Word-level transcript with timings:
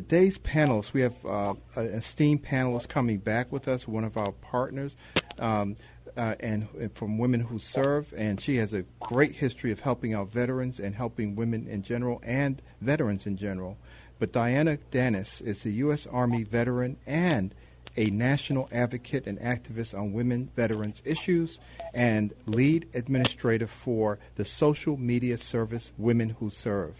Today's 0.00 0.38
panelists, 0.38 0.94
we 0.94 1.02
have 1.02 1.26
uh, 1.26 1.52
an 1.76 1.88
esteemed 1.88 2.42
panelist 2.42 2.88
coming 2.88 3.18
back 3.18 3.52
with 3.52 3.68
us, 3.68 3.86
one 3.86 4.02
of 4.02 4.16
our 4.16 4.32
partners, 4.32 4.96
um, 5.38 5.76
uh, 6.16 6.34
and, 6.40 6.66
and, 6.80 6.90
from 6.94 7.18
Women 7.18 7.40
Who 7.40 7.58
Serve, 7.58 8.14
and 8.16 8.40
she 8.40 8.56
has 8.56 8.72
a 8.72 8.86
great 8.98 9.32
history 9.32 9.70
of 9.72 9.80
helping 9.80 10.14
out 10.14 10.32
veterans 10.32 10.80
and 10.80 10.94
helping 10.94 11.36
women 11.36 11.68
in 11.68 11.82
general 11.82 12.18
and 12.24 12.62
veterans 12.80 13.26
in 13.26 13.36
general. 13.36 13.76
But 14.18 14.32
Diana 14.32 14.78
Dennis 14.90 15.42
is 15.42 15.66
a 15.66 15.70
U.S. 15.70 16.06
Army 16.06 16.44
veteran 16.44 16.96
and 17.06 17.54
a 17.94 18.06
national 18.06 18.70
advocate 18.72 19.26
and 19.26 19.38
activist 19.40 19.96
on 19.96 20.14
women 20.14 20.48
veterans 20.56 21.02
issues 21.04 21.60
and 21.92 22.32
lead 22.46 22.88
administrator 22.94 23.66
for 23.66 24.18
the 24.36 24.46
social 24.46 24.96
media 24.96 25.36
service 25.36 25.92
Women 25.98 26.30
Who 26.40 26.48
Serve. 26.48 26.94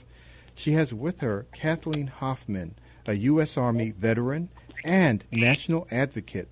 She 0.55 0.73
has 0.73 0.93
with 0.93 1.23
her 1.23 1.47
Kathleen 1.55 2.09
Hoffman, 2.09 2.75
a 3.07 3.15
U.S. 3.15 3.57
Army 3.57 3.91
veteran 3.91 4.49
and 4.85 5.25
national 5.31 5.87
advocate, 5.91 6.49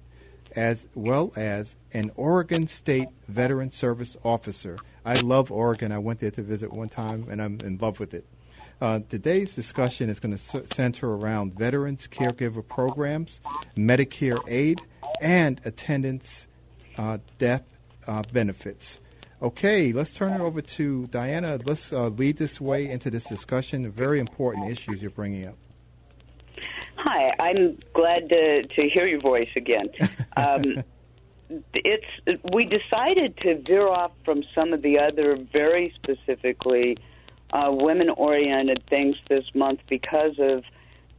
as 0.54 0.86
well 0.94 1.32
as 1.36 1.74
an 1.92 2.10
Oregon 2.16 2.66
State 2.68 3.08
Veteran 3.28 3.70
Service 3.70 4.16
officer. 4.24 4.78
I 5.04 5.14
love 5.14 5.50
Oregon. 5.50 5.92
I 5.92 5.98
went 5.98 6.20
there 6.20 6.30
to 6.32 6.42
visit 6.42 6.72
one 6.72 6.88
time, 6.88 7.26
and 7.30 7.40
I'm 7.40 7.60
in 7.60 7.78
love 7.78 8.00
with 8.00 8.14
it. 8.14 8.26
Uh, 8.80 9.00
today's 9.08 9.54
discussion 9.54 10.08
is 10.08 10.20
going 10.20 10.36
to 10.36 10.66
center 10.74 11.12
around 11.12 11.54
veterans 11.54 12.06
caregiver 12.06 12.66
programs, 12.66 13.40
Medicare 13.76 14.40
aid, 14.46 14.80
and 15.20 15.60
attendance 15.64 16.46
uh, 16.96 17.18
death 17.38 17.64
uh, 18.06 18.22
benefits. 18.32 19.00
Okay, 19.40 19.92
let's 19.92 20.14
turn 20.14 20.32
it 20.32 20.40
over 20.40 20.60
to 20.60 21.06
Diana. 21.08 21.58
Let's 21.64 21.92
uh, 21.92 22.08
lead 22.08 22.36
this 22.36 22.60
way 22.60 22.88
into 22.88 23.10
this 23.10 23.24
discussion. 23.24 23.90
Very 23.90 24.18
important 24.18 24.70
issues 24.70 25.00
you're 25.00 25.10
bringing 25.10 25.46
up. 25.46 25.56
Hi, 27.10 27.32
I'm 27.38 27.78
glad 27.94 28.28
to 28.28 28.66
to 28.66 28.88
hear 28.90 29.06
your 29.06 29.22
voice 29.22 29.48
again. 29.56 29.88
Um, 30.36 30.84
it's 31.72 32.04
we 32.52 32.66
decided 32.66 33.34
to 33.38 33.62
veer 33.62 33.88
off 33.88 34.12
from 34.26 34.44
some 34.54 34.74
of 34.74 34.82
the 34.82 34.98
other 34.98 35.38
very 35.50 35.94
specifically 35.94 36.98
uh, 37.54 37.70
women-oriented 37.72 38.84
things 38.90 39.16
this 39.30 39.46
month 39.54 39.80
because 39.88 40.34
of 40.38 40.64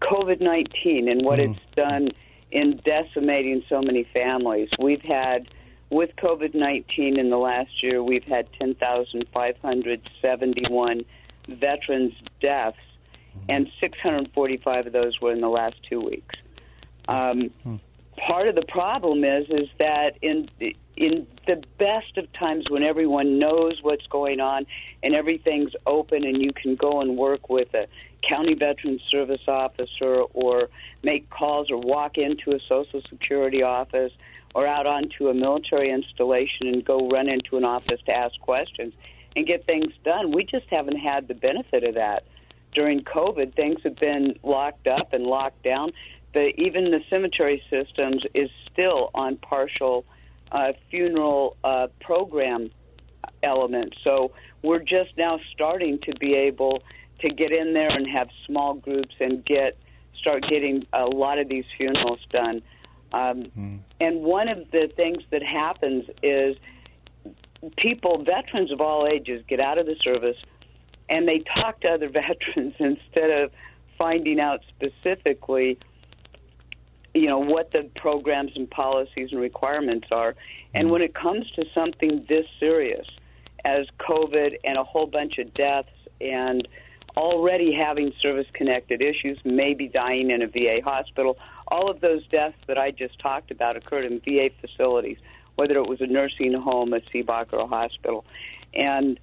COVID-19 0.03 1.09
and 1.09 1.25
what 1.25 1.39
mm. 1.39 1.49
it's 1.49 1.59
done 1.75 2.09
in 2.51 2.79
decimating 2.85 3.63
so 3.67 3.81
many 3.81 4.03
families. 4.13 4.69
We've 4.79 5.01
had 5.01 5.47
with 5.89 6.15
COVID 6.17 6.53
19 6.53 7.17
in 7.17 7.31
the 7.31 7.37
last 7.37 7.81
year, 7.81 8.03
we've 8.03 8.25
had 8.25 8.47
10,571 8.59 11.05
veterans' 11.47 12.13
deaths, 12.39 12.77
and 13.47 13.67
645 13.79 14.87
of 14.87 14.93
those 14.93 15.19
were 15.21 15.31
in 15.31 15.41
the 15.41 15.49
last 15.49 15.75
two 15.89 16.01
weeks. 16.01 16.35
Um, 17.07 17.49
hmm. 17.63 17.75
Part 18.27 18.49
of 18.49 18.55
the 18.55 18.65
problem 18.67 19.23
is 19.23 19.45
is 19.49 19.69
that 19.79 20.17
in 20.21 20.49
in 20.97 21.25
the 21.47 21.63
best 21.77 22.17
of 22.17 22.31
times 22.33 22.65
when 22.69 22.83
everyone 22.83 23.39
knows 23.39 23.79
what's 23.81 24.05
going 24.07 24.41
on 24.41 24.65
and 25.01 25.15
everything's 25.15 25.71
open 25.87 26.25
and 26.25 26.41
you 26.41 26.51
can 26.51 26.75
go 26.75 26.99
and 26.99 27.17
work 27.17 27.49
with 27.49 27.73
a 27.73 27.87
county 28.27 28.53
veteran 28.53 28.99
service 29.09 29.41
officer 29.47 30.23
or 30.33 30.67
make 31.01 31.29
calls 31.29 31.71
or 31.71 31.77
walk 31.77 32.17
into 32.17 32.51
a 32.51 32.59
social 32.67 33.01
security 33.09 33.63
office 33.63 34.11
or 34.55 34.67
out 34.67 34.85
onto 34.85 35.29
a 35.29 35.33
military 35.33 35.89
installation 35.89 36.67
and 36.67 36.83
go 36.83 37.07
run 37.07 37.29
into 37.29 37.55
an 37.55 37.63
office 37.63 38.01
to 38.05 38.11
ask 38.11 38.37
questions 38.41 38.93
and 39.35 39.47
get 39.47 39.65
things 39.65 39.93
done. 40.03 40.31
We 40.31 40.43
just 40.43 40.65
haven't 40.69 40.97
had 40.97 41.27
the 41.27 41.35
benefit 41.35 41.83
of 41.83 41.95
that. 41.95 42.23
During 42.73 43.01
COVID, 43.01 43.55
things 43.55 43.79
have 43.83 43.95
been 43.95 44.35
locked 44.43 44.87
up 44.87 45.13
and 45.13 45.23
locked 45.23 45.63
down. 45.63 45.91
The, 46.33 46.49
even 46.57 46.91
the 46.91 46.99
cemetery 47.09 47.61
systems 47.69 48.23
is 48.35 48.49
still 48.71 49.09
on 49.15 49.37
partial 49.37 50.05
uh, 50.51 50.73
funeral 50.89 51.57
uh, 51.63 51.87
program 52.01 52.69
element. 53.43 53.95
So 54.03 54.31
we're 54.63 54.79
just 54.79 55.17
now 55.17 55.39
starting 55.53 55.99
to 56.03 56.13
be 56.19 56.35
able 56.35 56.83
to 57.21 57.29
get 57.29 57.51
in 57.51 57.73
there 57.73 57.89
and 57.89 58.07
have 58.07 58.29
small 58.45 58.75
groups 58.75 59.15
and 59.19 59.43
get 59.45 59.77
start 60.19 60.43
getting 60.49 60.85
a 60.93 61.05
lot 61.05 61.39
of 61.39 61.47
these 61.49 61.65
funerals 61.77 62.19
done. 62.29 62.61
Um, 63.13 63.45
mm. 63.57 63.79
And 63.99 64.21
one 64.21 64.49
of 64.49 64.69
the 64.71 64.89
things 64.95 65.23
that 65.31 65.41
happens 65.41 66.05
is 66.21 66.57
people, 67.77 68.23
veterans 68.23 68.71
of 68.71 68.81
all 68.81 69.07
ages, 69.07 69.43
get 69.47 69.59
out 69.59 69.77
of 69.77 69.85
the 69.85 69.95
service 70.03 70.37
and 71.09 71.27
they 71.27 71.43
talk 71.55 71.81
to 71.81 71.89
other 71.89 72.09
veterans 72.09 72.73
instead 72.79 73.29
of 73.29 73.51
finding 73.97 74.39
out 74.39 74.61
specifically, 74.69 75.77
you 77.13 77.27
know, 77.27 77.39
what 77.39 77.71
the 77.71 77.89
programs 77.95 78.51
and 78.55 78.69
policies 78.69 79.29
and 79.31 79.41
requirements 79.41 80.07
are. 80.11 80.35
And 80.73 80.87
mm. 80.87 80.91
when 80.91 81.01
it 81.01 81.13
comes 81.13 81.45
to 81.55 81.65
something 81.73 82.25
this 82.29 82.45
serious 82.59 83.05
as 83.65 83.87
COVID 83.99 84.55
and 84.63 84.77
a 84.77 84.83
whole 84.83 85.07
bunch 85.07 85.37
of 85.37 85.53
deaths 85.53 85.89
and 86.21 86.67
already 87.17 87.73
having 87.73 88.13
service 88.21 88.47
connected 88.53 89.01
issues, 89.01 89.37
maybe 89.43 89.87
dying 89.87 90.31
in 90.31 90.41
a 90.41 90.47
VA 90.47 90.79
hospital. 90.83 91.37
All 91.67 91.89
of 91.89 91.99
those 91.99 92.25
deaths 92.27 92.57
that 92.67 92.77
I 92.77 92.91
just 92.91 93.19
talked 93.19 93.51
about 93.51 93.75
occurred 93.75 94.05
in 94.05 94.21
VA 94.21 94.49
facilities, 94.61 95.17
whether 95.55 95.75
it 95.75 95.87
was 95.87 95.99
a 96.01 96.07
nursing 96.07 96.53
home, 96.53 96.93
a 96.93 96.99
CBOC, 97.01 97.53
or 97.53 97.59
a 97.59 97.67
hospital. 97.67 98.25
And 98.73 99.19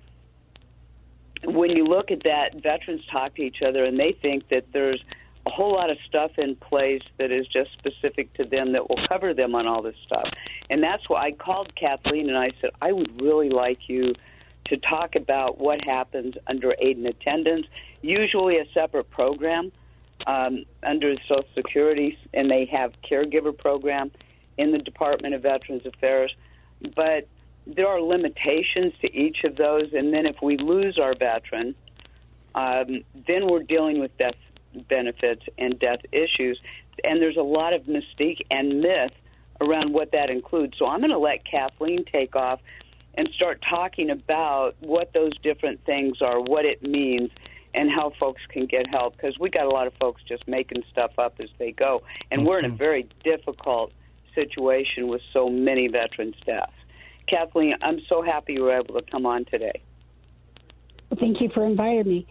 when 1.45 1.71
you 1.71 1.85
look 1.85 2.11
at 2.11 2.23
that, 2.25 2.63
veterans 2.63 3.03
talk 3.11 3.37
to 3.37 3.43
each 3.43 3.59
other 3.67 3.85
and 3.85 3.99
they 3.99 4.17
think 4.23 4.49
that 4.51 4.65
there's 4.73 5.03
a 5.47 5.51
whole 5.51 5.73
lot 5.73 5.91
of 5.91 5.97
stuff 6.09 6.33
in 6.39 6.57
place 6.57 7.03
that 7.19 7.31
is 7.31 7.47
just 7.47 7.71
specific 7.79 8.33
to 8.35 8.45
them 8.45 8.73
that 8.73 8.89
will 8.89 8.99
cover 9.09 9.33
them 9.33 9.55
on 9.55 9.67
all 9.67 9.81
this 9.81 9.95
stuff. 10.05 10.29
And 10.71 10.83
that's 10.83 11.09
why 11.09 11.27
I 11.27 11.33
called 11.33 11.73
Kathleen 11.77 12.29
and 12.29 12.37
I 12.37 12.51
said, 12.61 12.71
I 12.83 12.93
would 12.93 13.21
really 13.23 13.51
like 13.51 13.79
you 13.89 14.15
to 14.67 14.77
talk 14.79 15.15
about 15.15 15.59
what 15.59 15.85
happens 15.85 16.35
under 16.49 16.75
aid 16.81 16.97
and 16.97 17.07
attendance, 17.07 17.67
usually 18.03 18.59
a 18.59 18.65
separate 18.75 19.09
program 19.11 19.71
um, 20.27 20.65
under 20.83 21.15
Social 21.29 21.45
Security, 21.55 22.19
and 22.35 22.51
they 22.51 22.69
have 22.73 22.93
caregiver 23.09 23.57
program 23.57 24.11
in 24.59 24.73
the 24.73 24.79
Department 24.79 25.35
of 25.35 25.43
Veterans 25.43 25.83
Affairs. 25.87 26.35
But 26.97 27.29
there 27.67 27.89
are 27.89 28.01
limitations 28.01 28.93
to 29.01 29.13
each 29.13 29.39
of 29.45 29.57
those, 29.57 29.93
and 29.93 30.13
then 30.13 30.27
if 30.27 30.37
we 30.43 30.57
lose 30.57 30.99
our 30.99 31.15
veteran, 31.15 31.75
um, 32.55 33.03
then 33.27 33.49
we're 33.49 33.63
dealing 33.63 34.01
with 34.01 34.17
death 34.19 34.35
benefits 34.89 35.43
and 35.59 35.79
death 35.79 36.01
issues. 36.13 36.59
And 37.05 37.21
there's 37.21 37.37
a 37.37 37.43
lot 37.43 37.73
of 37.73 37.83
mystique 37.83 38.41
and 38.51 38.81
myth 38.81 39.13
around 39.61 39.93
what 39.93 40.13
that 40.13 40.31
includes. 40.31 40.75
So 40.79 40.87
I'm 40.87 41.01
going 41.01 41.11
to 41.11 41.19
let 41.19 41.45
Kathleen 41.45 42.05
take 42.11 42.37
off 42.37 42.61
and 43.15 43.29
start 43.35 43.63
talking 43.69 44.11
about 44.11 44.75
what 44.81 45.13
those 45.13 45.33
different 45.43 45.85
things 45.85 46.21
are, 46.21 46.41
what 46.41 46.65
it 46.65 46.83
means, 46.83 47.31
and 47.75 47.91
how 47.91 48.13
folks 48.21 48.43
can 48.51 48.67
get 48.67 48.87
help. 48.89 49.17
Because 49.17 49.39
we 49.39 49.51
got 49.51 49.65
a 49.65 49.71
lot 49.71 49.87
of 49.87 49.95
folks 50.01 50.23
just 50.27 50.47
making 50.47 50.83
stuff 50.91 51.13
up 51.19 51.37
as 51.41 51.49
they 51.59 51.73
go, 51.73 52.03
and 52.31 52.41
mm-hmm. 52.41 52.49
we're 52.49 52.59
in 52.59 52.65
a 52.65 52.69
mm-hmm. 52.69 52.77
very 52.77 53.09
difficult 53.25 53.93
situation 54.35 55.09
with 55.09 55.23
so 55.33 55.49
many 55.49 55.89
veteran 55.89 56.35
staff. 56.43 56.71
Kathleen, 57.29 57.75
I'm 57.83 58.01
so 58.09 58.23
happy 58.23 58.55
you 58.55 58.63
were 58.63 58.79
able 58.79 58.95
to 58.95 59.11
come 59.11 59.27
on 59.27 59.45
today. 59.47 59.83
thank 61.19 61.41
you 61.41 61.51
for 61.55 61.67
inviting 61.67 62.09
me. 62.09 62.27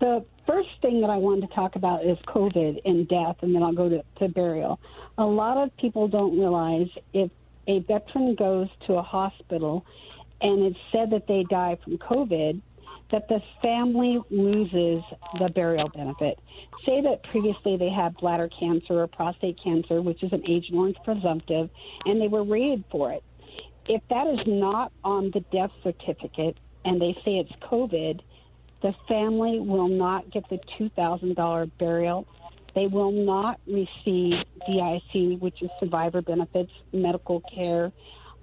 The 0.00 0.24
first 0.46 0.68
thing 0.82 1.00
that 1.00 1.10
I 1.10 1.16
wanted 1.16 1.48
to 1.48 1.54
talk 1.54 1.76
about 1.76 2.04
is 2.04 2.18
COVID 2.28 2.80
and 2.84 3.08
death, 3.08 3.36
and 3.40 3.54
then 3.54 3.62
I'll 3.62 3.72
go 3.72 3.88
to, 3.88 4.02
to 4.18 4.28
burial. 4.28 4.78
A 5.18 5.24
lot 5.24 5.56
of 5.56 5.74
people 5.78 6.06
don't 6.06 6.38
realize 6.38 6.88
if 7.14 7.30
a 7.66 7.80
veteran 7.80 8.34
goes 8.34 8.68
to 8.86 8.94
a 8.94 9.02
hospital 9.02 9.84
and 10.40 10.64
it's 10.64 10.78
said 10.92 11.10
that 11.10 11.26
they 11.26 11.44
die 11.48 11.78
from 11.82 11.98
COVID, 11.98 12.60
that 13.10 13.28
the 13.28 13.40
family 13.62 14.20
loses 14.30 15.02
the 15.38 15.48
burial 15.54 15.88
benefit. 15.88 16.38
Say 16.84 17.00
that 17.02 17.22
previously 17.30 17.76
they 17.76 17.88
had 17.88 18.14
bladder 18.16 18.50
cancer 18.58 19.00
or 19.00 19.06
prostate 19.06 19.58
cancer, 19.62 20.02
which 20.02 20.22
is 20.22 20.32
an 20.32 20.42
Agent 20.48 20.76
Orange 20.76 20.96
presumptive, 21.04 21.70
and 22.04 22.20
they 22.20 22.28
were 22.28 22.44
rated 22.44 22.84
for 22.90 23.12
it. 23.12 23.22
If 23.88 24.02
that 24.10 24.26
is 24.26 24.40
not 24.46 24.92
on 25.04 25.30
the 25.32 25.40
death 25.52 25.70
certificate 25.82 26.56
and 26.84 27.00
they 27.00 27.12
say 27.24 27.38
it's 27.38 27.52
COVID, 27.62 28.20
the 28.82 28.92
family 29.08 29.60
will 29.60 29.88
not 29.88 30.30
get 30.30 30.44
the 30.50 30.58
$2,000 30.78 31.70
burial 31.78 32.26
They 32.74 32.86
will 32.86 33.10
not 33.10 33.58
receive 33.66 34.34
DIC, 34.66 35.40
which 35.40 35.62
is 35.62 35.70
survivor 35.80 36.20
benefits, 36.20 36.70
medical 36.92 37.40
care. 37.54 37.90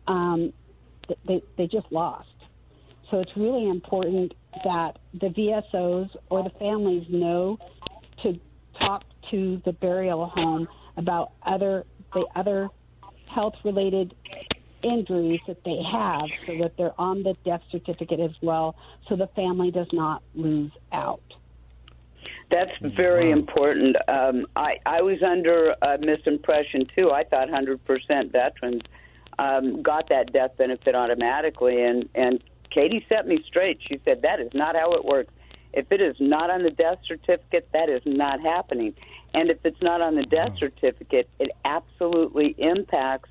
Um, 0.08 0.52
they, 1.28 1.42
they 1.58 1.68
just 1.68 1.86
lost. 1.92 2.28
So 3.12 3.20
it's 3.20 3.32
really 3.38 3.70
important 3.70 4.34
that 4.64 4.98
the 5.14 5.28
VSOs 5.28 6.10
or 6.30 6.44
the 6.44 6.50
families 6.58 7.06
know 7.10 7.60
to 8.24 8.40
talk 8.80 9.04
to 9.30 9.62
the 9.66 9.74
burial 9.74 10.26
home 10.28 10.68
about 10.98 11.34
other 11.46 11.86
the 12.14 12.26
other 12.36 12.70
health 13.28 13.54
related 13.64 14.14
injuries 14.84 15.40
that 15.48 15.64
they 15.64 15.80
have 15.92 16.28
so 16.46 16.58
that 16.62 16.78
they're 16.78 17.00
on 17.00 17.24
the 17.24 17.36
death 17.46 17.62
certificate 17.72 18.20
as 18.20 18.32
well 18.42 18.76
so 19.08 19.16
the 19.16 19.28
family 19.28 19.72
does 19.72 19.88
not 19.92 20.22
lose 20.36 20.72
out. 20.92 21.22
That's 22.52 22.72
very 22.96 23.32
important. 23.32 23.96
Um, 24.08 24.46
I, 24.56 24.78
I 24.86 25.02
was 25.02 25.24
under 25.24 25.72
a 25.82 25.98
misimpression 25.98 26.88
too. 26.96 27.12
I 27.12 27.24
thought 27.24 27.48
100% 27.50 28.32
veterans 28.32 28.82
um, 29.40 29.82
got 29.82 30.10
that 30.10 30.32
death 30.32 30.52
benefit 30.58 30.94
automatically, 30.96 31.82
and 31.82 32.08
and 32.14 32.44
Katie 32.70 33.06
set 33.10 33.28
me 33.28 33.44
straight. 33.48 33.80
She 33.88 34.00
said 34.06 34.22
that 34.22 34.40
is 34.40 34.52
not 34.54 34.76
how 34.76 34.94
it 34.94 35.04
works. 35.04 35.34
If 35.74 35.92
it 35.92 36.02
is 36.02 36.16
not 36.20 36.52
on 36.52 36.64
the 36.64 36.70
death 36.70 37.00
certificate, 37.08 37.68
that 37.74 37.90
is 37.90 38.02
not 38.06 38.40
happening. 38.42 38.94
And 39.34 39.50
if 39.50 39.58
it's 39.66 39.82
not 39.82 40.02
on 40.02 40.16
the 40.16 40.24
death 40.24 40.54
certificate, 40.60 41.28
it 41.40 41.50
absolutely 41.66 42.54
impacts 42.60 43.30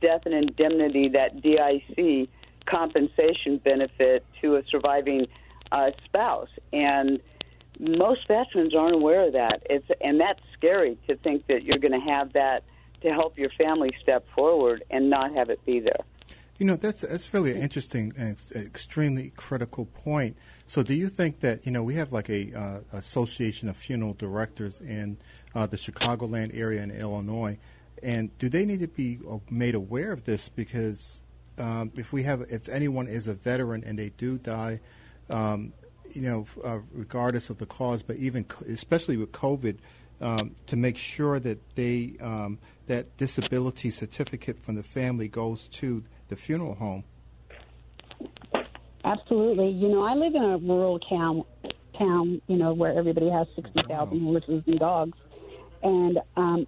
death 0.00 0.22
and 0.24 0.34
indemnity, 0.34 1.08
that 1.08 1.42
DIC 1.42 2.28
compensation 2.66 3.58
benefit 3.58 4.24
to 4.40 4.56
a 4.56 4.62
surviving 4.70 5.26
uh, 5.70 5.90
spouse. 6.04 6.48
And 6.72 7.20
most 7.78 8.26
veterans 8.28 8.74
aren't 8.74 8.94
aware 8.94 9.26
of 9.26 9.32
that. 9.32 9.62
It's 9.68 9.86
and 10.00 10.20
that's 10.20 10.40
scary 10.56 10.98
to 11.08 11.16
think 11.16 11.46
that 11.48 11.64
you're 11.64 11.78
going 11.78 11.98
to 11.98 12.12
have 12.12 12.32
that 12.34 12.64
to 13.02 13.10
help 13.10 13.36
your 13.36 13.50
family 13.50 13.90
step 14.02 14.24
forward 14.34 14.84
and 14.90 15.10
not 15.10 15.34
have 15.34 15.50
it 15.50 15.64
be 15.64 15.80
there. 15.80 16.04
You 16.58 16.66
know, 16.66 16.76
that's 16.76 17.00
that's 17.00 17.32
really 17.34 17.52
an 17.52 17.58
interesting 17.58 18.12
and 18.16 18.36
extremely 18.54 19.32
critical 19.36 19.86
point. 19.86 20.36
So, 20.66 20.82
do 20.82 20.94
you 20.94 21.08
think 21.08 21.40
that 21.40 21.66
you 21.66 21.72
know 21.72 21.82
we 21.82 21.94
have 21.96 22.12
like 22.12 22.30
a 22.30 22.52
uh, 22.54 22.80
association 22.92 23.68
of 23.68 23.76
funeral 23.76 24.14
directors 24.14 24.80
in 24.80 25.16
uh, 25.54 25.66
the 25.66 25.76
Chicagoland 25.76 26.56
area 26.56 26.82
in 26.82 26.90
Illinois, 26.90 27.58
and 28.02 28.36
do 28.38 28.48
they 28.48 28.64
need 28.64 28.80
to 28.80 28.88
be 28.88 29.18
uh, 29.28 29.38
made 29.50 29.74
aware 29.74 30.12
of 30.12 30.24
this? 30.24 30.48
Because 30.48 31.22
um, 31.58 31.92
if 31.96 32.12
we 32.12 32.22
have, 32.24 32.42
if 32.50 32.68
anyone 32.68 33.06
is 33.06 33.26
a 33.26 33.34
veteran 33.34 33.84
and 33.84 33.98
they 33.98 34.10
do 34.10 34.38
die, 34.38 34.80
um, 35.30 35.72
you 36.12 36.22
know, 36.22 36.46
uh, 36.64 36.78
regardless 36.92 37.50
of 37.50 37.58
the 37.58 37.66
cause, 37.66 38.02
but 38.02 38.16
even 38.16 38.44
co- 38.44 38.64
especially 38.66 39.16
with 39.16 39.32
COVID, 39.32 39.78
um, 40.20 40.54
to 40.66 40.76
make 40.76 40.96
sure 40.96 41.40
that 41.40 41.58
they 41.74 42.14
um, 42.20 42.58
that 42.86 43.16
disability 43.16 43.90
certificate 43.90 44.58
from 44.58 44.76
the 44.76 44.82
family 44.82 45.28
goes 45.28 45.68
to 45.68 46.02
the 46.28 46.36
funeral 46.36 46.74
home. 46.74 47.04
Absolutely. 49.04 49.70
You 49.70 49.88
know, 49.88 50.02
I 50.02 50.14
live 50.14 50.34
in 50.34 50.42
a 50.42 50.58
rural 50.58 50.98
town, 51.00 51.42
town, 51.98 52.40
you 52.46 52.56
know, 52.56 52.72
where 52.72 52.96
everybody 52.96 53.28
has 53.30 53.46
60,000 53.56 54.22
horses 54.22 54.62
and 54.66 54.78
dogs. 54.78 55.18
And 55.82 56.20
um, 56.36 56.66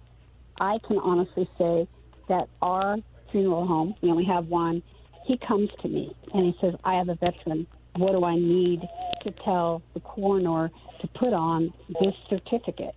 I 0.59 0.79
can 0.87 0.97
honestly 0.97 1.49
say 1.57 1.87
that 2.29 2.47
our 2.61 2.97
funeral 3.31 3.67
home, 3.67 3.95
we 4.01 4.09
only 4.09 4.25
have 4.25 4.47
one, 4.47 4.81
he 5.25 5.37
comes 5.47 5.69
to 5.81 5.87
me 5.87 6.15
and 6.33 6.45
he 6.45 6.55
says, 6.61 6.73
I 6.83 6.95
have 6.95 7.09
a 7.09 7.15
veteran. 7.15 7.67
What 7.95 8.11
do 8.11 8.23
I 8.23 8.35
need 8.35 8.81
to 9.23 9.31
tell 9.43 9.81
the 9.93 9.99
coroner 10.01 10.71
to 11.01 11.07
put 11.07 11.33
on 11.33 11.73
this 12.01 12.13
certificate? 12.29 12.95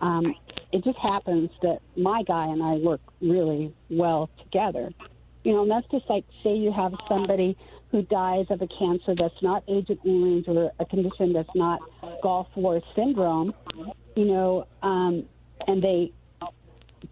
Um, 0.00 0.34
it 0.72 0.84
just 0.84 0.98
happens 0.98 1.50
that 1.62 1.80
my 1.96 2.22
guy 2.22 2.46
and 2.46 2.62
I 2.62 2.74
work 2.74 3.00
really 3.20 3.74
well 3.90 4.30
together. 4.42 4.90
You 5.44 5.52
know, 5.52 5.62
and 5.62 5.70
that's 5.70 5.86
just 5.90 6.04
like 6.08 6.24
say 6.42 6.54
you 6.54 6.72
have 6.72 6.92
somebody 7.08 7.56
who 7.90 8.02
dies 8.02 8.46
of 8.50 8.60
a 8.60 8.68
cancer 8.78 9.14
that's 9.18 9.42
not 9.42 9.62
Agent 9.68 10.00
Orange 10.04 10.46
or 10.46 10.70
a 10.78 10.84
condition 10.84 11.32
that's 11.32 11.48
not 11.54 11.80
Gulf 12.22 12.48
War 12.54 12.80
syndrome, 12.94 13.54
you 14.14 14.26
know, 14.26 14.66
um, 14.82 15.24
and 15.66 15.82
they 15.82 16.12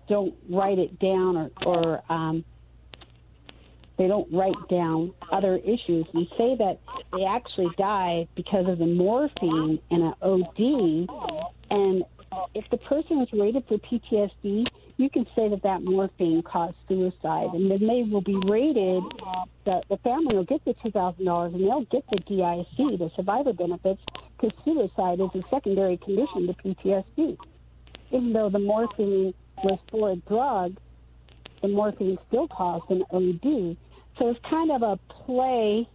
don't 0.08 0.34
write 0.50 0.78
it 0.78 0.98
down 0.98 1.36
or, 1.36 1.50
or 1.64 2.12
um, 2.12 2.44
they 3.98 4.06
don't 4.08 4.30
write 4.32 4.68
down 4.68 5.12
other 5.32 5.56
issues. 5.56 6.06
We 6.12 6.28
say 6.36 6.56
that 6.58 6.78
they 7.12 7.24
actually 7.24 7.70
die 7.78 8.28
because 8.36 8.68
of 8.68 8.78
the 8.78 8.86
morphine 8.86 9.78
and 9.90 10.02
an 10.02 10.14
OD, 10.20 11.08
and 11.70 12.04
if 12.54 12.64
the 12.70 12.76
person 12.78 13.22
is 13.22 13.28
rated 13.32 13.64
for 13.66 13.78
PTSD, 13.78 14.66
you 14.98 15.10
can 15.10 15.26
say 15.34 15.48
that 15.48 15.62
that 15.62 15.82
morphine 15.82 16.42
caused 16.42 16.76
suicide, 16.88 17.48
and 17.52 17.70
then 17.70 17.80
they 17.80 18.02
will 18.10 18.22
be 18.22 18.36
rated. 18.46 19.02
The, 19.64 19.82
the 19.88 19.96
family 19.98 20.36
will 20.36 20.44
get 20.44 20.64
the 20.64 20.74
two 20.82 20.90
thousand 20.90 21.24
dollars, 21.24 21.54
and 21.54 21.62
they'll 21.62 21.84
get 21.84 22.04
the 22.10 22.18
DIC, 22.18 22.98
the 22.98 23.10
survivor 23.14 23.52
benefits, 23.52 24.00
because 24.38 24.56
suicide 24.64 25.20
is 25.20 25.30
a 25.34 25.42
secondary 25.50 25.96
condition 25.98 26.46
to 26.46 26.54
PTSD. 26.54 27.36
Even 28.10 28.32
though 28.32 28.48
the 28.48 28.58
morphine 28.58 29.34
was 29.66 29.78
for 29.90 30.12
a 30.12 30.16
drug, 30.16 30.76
the 31.62 31.68
morphine 31.68 32.18
still 32.28 32.48
caused 32.48 32.90
an 32.90 33.02
OD. 33.10 33.76
So 34.18 34.28
it's 34.30 34.40
kind 34.48 34.70
of 34.70 34.82
a 34.82 34.98
play 35.24 35.88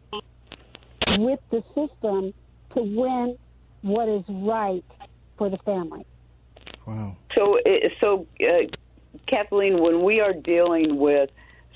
with 1.18 1.40
the 1.50 1.64
system 1.70 2.34
to 2.76 2.82
win 2.82 3.38
what 3.82 4.10
is 4.10 4.24
right 4.28 4.84
for 5.38 5.50
the 5.50 5.58
family. 5.60 6.06
Wow. 6.86 7.16
So, 7.36 7.58
so 8.00 8.28
uh, 8.42 8.68
Kathleen, 9.28 9.82
when 9.82 10.04
we 10.04 10.20
are 10.20 10.34
dealing 10.34 10.98
with 10.98 11.30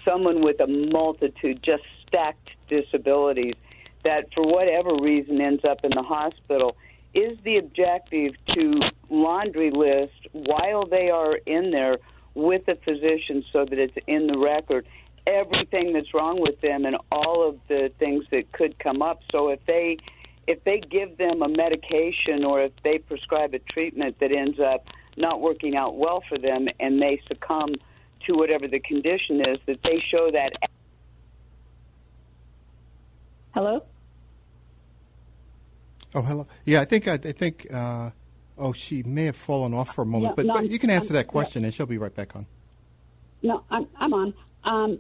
someone 0.04 0.44
with 0.44 0.60
a 0.60 0.68
multitude, 0.68 1.64
just 1.64 1.84
stacked 2.08 2.50
disabilities, 2.70 3.56
that 4.04 4.26
for 4.36 4.46
whatever 4.46 4.96
reason 5.02 5.42
ends 5.42 5.64
up 5.68 5.80
in 5.84 5.92
the 5.96 6.04
hospital, 6.04 6.78
is 7.14 7.38
the 7.44 7.58
objective 7.58 8.34
to 8.54 8.82
laundry 9.10 9.72
list 9.72 10.25
while 10.36 10.86
they 10.86 11.10
are 11.10 11.36
in 11.46 11.72
there 11.72 11.98
with 12.34 12.66
the 12.66 12.78
physician 12.84 13.44
so 13.54 13.66
that 13.66 13.80
it's 13.80 13.96
in 14.08 14.28
the 14.28 14.38
record 14.38 14.86
everything 15.26 15.94
that's 15.94 16.14
wrong 16.14 16.40
with 16.40 16.60
them 16.62 16.86
and 16.86 16.98
all 17.12 17.48
of 17.48 17.58
the 17.68 17.90
things 17.98 18.26
that 18.32 18.52
could 18.52 18.78
come 18.78 19.02
up 19.02 19.22
so 19.32 19.50
if 19.50 19.60
they 19.66 19.98
if 20.48 20.64
they 20.64 20.80
give 20.80 21.18
them 21.18 21.42
a 21.42 21.50
medication 21.50 22.44
or 22.44 22.62
if 22.62 22.72
they 22.84 22.98
prescribe 23.00 23.54
a 23.54 23.60
treatment 23.60 24.20
that 24.20 24.32
ends 24.32 24.60
up 24.60 24.86
not 25.18 25.42
working 25.42 25.76
out 25.76 25.98
well 25.98 26.22
for 26.28 26.38
them 26.38 26.68
and 26.80 27.02
they 27.02 27.20
succumb 27.28 27.74
to 28.26 28.34
whatever 28.34 28.68
the 28.68 28.80
condition 28.80 29.42
is, 29.42 29.60
that 29.66 29.80
they 29.84 30.04
show 30.12 30.30
that. 30.32 30.52
Hello. 33.54 33.84
Oh, 36.14 36.22
hello. 36.22 36.48
Yeah, 36.66 36.82
I 36.82 36.86
think 36.86 37.08
I, 37.08 37.14
I 37.14 37.18
think. 37.18 37.68
Uh, 37.74 38.12
oh, 38.58 38.74
she 38.74 39.04
may 39.04 39.26
have 39.26 39.36
fallen 39.36 39.74
off 39.74 39.94
for 39.94 40.04
a 40.04 40.06
moment, 40.06 40.32
Yeah, 40.32 40.36
but, 40.36 40.46
no, 40.46 40.54
but 40.56 40.70
you 40.70 40.80
can 40.80 40.90
answer 40.90 41.14
I'm- 41.14 41.24
that 41.24 41.28
question, 41.28 41.64
and 41.66 41.74
she'll 41.74 41.86
be 41.86 41.98
right 41.98 42.14
back 42.14 42.36
on. 42.36 42.46
No, 43.42 43.64
I'm 43.70 43.88
I'm 43.98 44.14
on. 44.14 44.34
Um, 44.64 45.00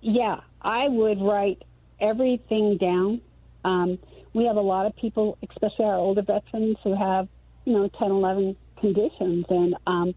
yeah, 0.00 0.40
I 0.62 0.88
would 0.88 1.20
write 1.20 1.62
everything 2.00 2.76
down. 2.76 3.20
Um, 3.64 3.98
we 4.32 4.46
have 4.46 4.56
a 4.56 4.60
lot 4.60 4.86
of 4.86 4.96
people, 4.96 5.38
especially 5.48 5.84
our 5.84 5.96
older 5.96 6.22
veterans, 6.22 6.76
who 6.82 6.94
have 6.94 7.28
you 7.64 7.74
know 7.74 7.88
10, 7.88 8.10
11 8.10 8.56
conditions, 8.80 9.44
and 9.48 9.76
um, 9.86 10.14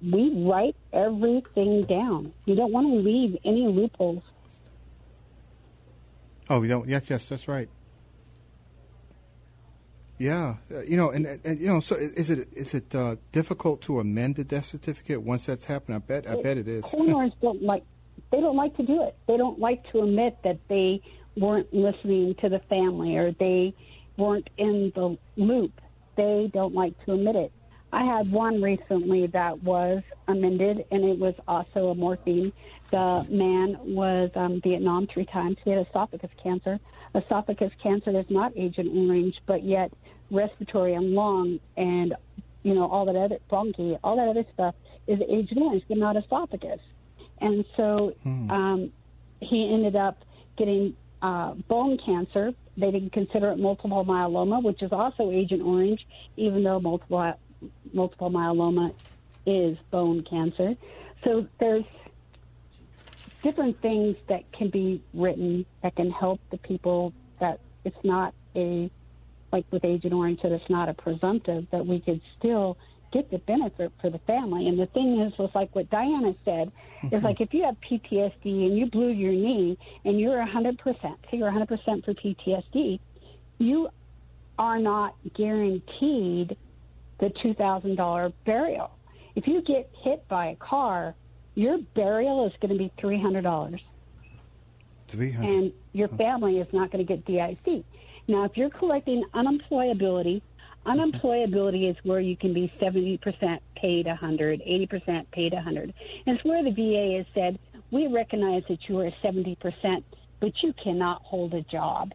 we 0.00 0.44
write 0.44 0.76
everything 0.92 1.84
down. 1.84 2.32
You 2.44 2.54
don't 2.54 2.72
want 2.72 2.88
to 2.88 2.94
leave 2.94 3.36
any 3.44 3.66
loopholes. 3.66 4.22
Oh, 6.50 6.60
we 6.60 6.68
don't. 6.68 6.88
Yes, 6.88 7.04
yes, 7.08 7.26
that's 7.26 7.48
right. 7.48 7.68
Yeah, 10.22 10.54
uh, 10.72 10.82
you 10.82 10.96
know, 10.96 11.10
and, 11.10 11.26
and 11.26 11.58
you 11.58 11.66
know, 11.66 11.80
so 11.80 11.96
is 11.96 12.30
it 12.30 12.46
is 12.52 12.74
it 12.74 12.94
uh, 12.94 13.16
difficult 13.32 13.80
to 13.82 13.98
amend 13.98 14.36
the 14.36 14.44
death 14.44 14.66
certificate 14.66 15.20
once 15.20 15.46
that's 15.46 15.64
happened? 15.64 15.96
I 15.96 15.98
bet 15.98 16.30
I 16.30 16.40
bet 16.40 16.58
it 16.58 16.68
is. 16.68 16.84
Coroners 16.84 17.32
don't 17.42 17.60
like 17.60 17.82
they 18.30 18.40
don't 18.40 18.54
like 18.54 18.76
to 18.76 18.84
do 18.84 19.02
it. 19.02 19.16
They 19.26 19.36
don't 19.36 19.58
like 19.58 19.82
to 19.90 20.02
admit 20.04 20.38
that 20.44 20.58
they 20.68 21.02
weren't 21.36 21.74
listening 21.74 22.36
to 22.36 22.48
the 22.48 22.60
family 22.60 23.16
or 23.16 23.32
they 23.32 23.74
weren't 24.16 24.48
in 24.58 24.92
the 24.94 25.18
loop. 25.34 25.80
They 26.14 26.48
don't 26.54 26.72
like 26.72 26.94
to 27.06 27.14
admit 27.14 27.34
it. 27.34 27.52
I 27.92 28.04
had 28.04 28.30
one 28.30 28.62
recently 28.62 29.26
that 29.26 29.64
was 29.64 30.04
amended, 30.28 30.84
and 30.92 31.04
it 31.04 31.18
was 31.18 31.34
also 31.48 31.88
a 31.88 31.96
morphine. 31.96 32.52
The 32.90 33.26
man 33.28 33.76
was 33.80 34.30
um, 34.36 34.60
Vietnam 34.60 35.08
three 35.08 35.26
times. 35.26 35.56
He 35.64 35.70
had 35.70 35.84
esophagus 35.84 36.30
cancer. 36.40 36.78
Esophagus 37.12 37.72
cancer 37.82 38.16
is 38.16 38.30
not 38.30 38.52
Agent 38.56 38.88
Orange, 38.94 39.40
but 39.46 39.64
yet 39.64 39.92
respiratory 40.32 40.94
and 40.94 41.12
lung 41.12 41.60
and 41.76 42.14
you 42.62 42.74
know 42.74 42.88
all 42.88 43.04
that 43.06 43.16
other 43.16 43.38
bronchi, 43.50 43.98
all 44.02 44.16
that 44.16 44.28
other 44.28 44.44
stuff 44.54 44.74
is 45.06 45.20
Agent 45.28 45.60
Orange, 45.60 45.84
but 45.88 45.98
not 45.98 46.16
esophagus. 46.16 46.80
And 47.40 47.64
so 47.76 48.14
um, 48.24 48.92
he 49.40 49.72
ended 49.72 49.96
up 49.96 50.18
getting 50.56 50.96
uh, 51.20 51.54
bone 51.68 51.98
cancer. 52.04 52.52
They 52.76 52.90
didn't 52.90 53.12
consider 53.12 53.50
it 53.50 53.58
multiple 53.58 54.04
myeloma, 54.04 54.62
which 54.62 54.82
is 54.82 54.92
also 54.92 55.30
Agent 55.30 55.62
Orange, 55.62 56.00
even 56.36 56.62
though 56.62 56.80
multiple 56.80 57.34
multiple 57.92 58.30
myeloma 58.30 58.94
is 59.46 59.76
bone 59.90 60.24
cancer. 60.28 60.74
So 61.24 61.46
there's 61.60 61.84
different 63.42 63.80
things 63.82 64.16
that 64.28 64.50
can 64.52 64.70
be 64.70 65.02
written 65.12 65.66
that 65.82 65.96
can 65.96 66.10
help 66.10 66.40
the 66.50 66.58
people 66.58 67.12
that 67.40 67.60
it's 67.84 67.96
not 68.04 68.34
a 68.54 68.90
like 69.52 69.66
with 69.70 69.84
Agent 69.84 70.14
Orange 70.14 70.40
that 70.42 70.52
it's 70.52 70.68
not 70.70 70.88
a 70.88 70.94
presumptive 70.94 71.66
that 71.70 71.86
we 71.86 72.00
could 72.00 72.20
still 72.38 72.78
get 73.12 73.30
the 73.30 73.38
benefit 73.38 73.92
for 74.00 74.10
the 74.10 74.18
family. 74.20 74.66
And 74.66 74.78
the 74.78 74.86
thing 74.86 75.20
is, 75.20 75.36
was 75.38 75.50
like 75.54 75.74
what 75.74 75.90
Diana 75.90 76.34
said, 76.44 76.72
mm-hmm. 77.02 77.14
is 77.14 77.22
like 77.22 77.40
if 77.40 77.52
you 77.52 77.64
have 77.64 77.76
PTSD 77.80 78.44
and 78.44 78.78
you 78.78 78.86
blew 78.86 79.10
your 79.10 79.32
knee 79.32 79.78
and 80.04 80.18
you're 80.18 80.44
100%, 80.44 80.76
say 80.94 81.18
you're 81.32 81.50
100% 81.50 82.04
for 82.04 82.14
PTSD, 82.14 82.98
you 83.58 83.88
are 84.58 84.78
not 84.78 85.14
guaranteed 85.34 86.56
the 87.20 87.26
$2,000 87.26 88.32
burial. 88.44 88.90
If 89.34 89.46
you 89.46 89.62
get 89.62 89.90
hit 90.02 90.26
by 90.28 90.48
a 90.48 90.56
car, 90.56 91.14
your 91.54 91.78
burial 91.94 92.46
is 92.46 92.52
going 92.60 92.72
to 92.72 92.78
be 92.78 92.92
$300. 92.98 93.80
300 95.08 95.48
And 95.48 95.72
your 95.92 96.08
family 96.08 96.58
is 96.58 96.66
not 96.72 96.90
going 96.90 97.06
to 97.06 97.16
get 97.16 97.24
DIC. 97.24 97.84
Now, 98.32 98.44
if 98.44 98.56
you're 98.56 98.70
collecting 98.70 99.22
unemployability, 99.34 100.40
unemployability 100.86 101.90
is 101.90 101.96
where 102.02 102.18
you 102.18 102.34
can 102.34 102.54
be 102.54 102.72
70% 102.80 103.58
paid 103.76 104.06
100, 104.06 104.62
80% 104.62 105.30
paid 105.32 105.52
100. 105.52 105.92
And 106.26 106.36
it's 106.36 106.42
where 106.42 106.64
the 106.64 106.70
VA 106.70 107.18
has 107.18 107.26
said, 107.34 107.58
we 107.90 108.06
recognize 108.06 108.62
that 108.70 108.88
you 108.88 108.98
are 109.00 109.10
70%, 109.22 110.02
but 110.40 110.62
you 110.62 110.72
cannot 110.82 111.20
hold 111.20 111.52
a 111.52 111.60
job. 111.60 112.14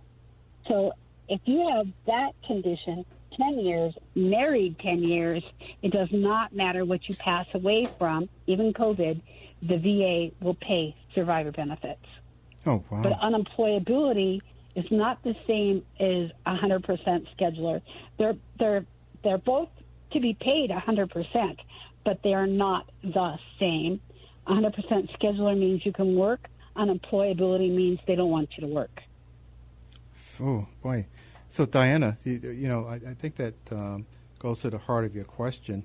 So 0.67 0.93
if 1.29 1.39
you 1.45 1.69
have 1.71 1.85
that 2.07 2.31
condition, 2.47 3.05
10 3.39 3.59
years, 3.59 3.93
married 4.15 4.79
10 4.79 5.03
years, 5.03 5.43
it 5.83 5.91
does 5.91 6.09
not 6.11 6.51
matter 6.51 6.83
what 6.83 7.07
you 7.07 7.13
pass 7.13 7.45
away 7.53 7.85
from, 7.99 8.27
even 8.47 8.73
COVID, 8.73 9.21
the 9.61 9.77
VA 9.77 10.33
will 10.43 10.55
pay 10.55 10.95
survivor 11.13 11.51
benefits. 11.51 12.07
Oh, 12.65 12.83
wow. 12.89 13.03
But 13.03 13.13
unemployability 13.19 14.41
is 14.77 14.85
not 14.91 15.21
the 15.23 15.35
same 15.47 15.83
as 15.99 16.31
a 16.45 16.55
100% 16.55 17.27
schedular. 17.37 17.81
They're, 18.17 18.35
they're, 18.59 18.85
they're 19.23 19.39
both 19.39 19.69
to 20.11 20.19
be 20.19 20.37
paid 20.39 20.69
100%, 20.69 21.57
but 22.05 22.21
they 22.23 22.33
are 22.33 22.47
not 22.47 22.87
the 23.03 23.37
same. 23.59 23.99
100% 24.47 25.09
schedular 25.19 25.57
means 25.57 25.85
you 25.85 25.91
can 25.91 26.15
work. 26.15 26.47
Unemployability 26.77 27.73
means 27.73 27.99
they 28.05 28.15
don't 28.15 28.29
want 28.29 28.49
you 28.55 28.67
to 28.67 28.73
work. 28.73 29.01
Oh, 30.39 30.67
boy. 30.83 31.07
So, 31.49 31.65
Diana, 31.65 32.17
you, 32.23 32.39
you 32.51 32.67
know, 32.67 32.85
I, 32.85 32.95
I, 32.95 33.13
think 33.15 33.37
that 33.37 33.55
um, 33.71 34.05
goes 34.37 34.61
to 34.61 34.69
the 34.69 34.77
heart 34.77 35.05
of 35.05 35.15
your 35.15 35.23
question. 35.23 35.83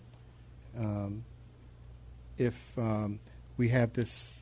Um, 0.78 1.25
if 2.37 2.54
um, 2.76 3.20
we 3.56 3.68
have 3.68 3.94
this, 3.94 4.37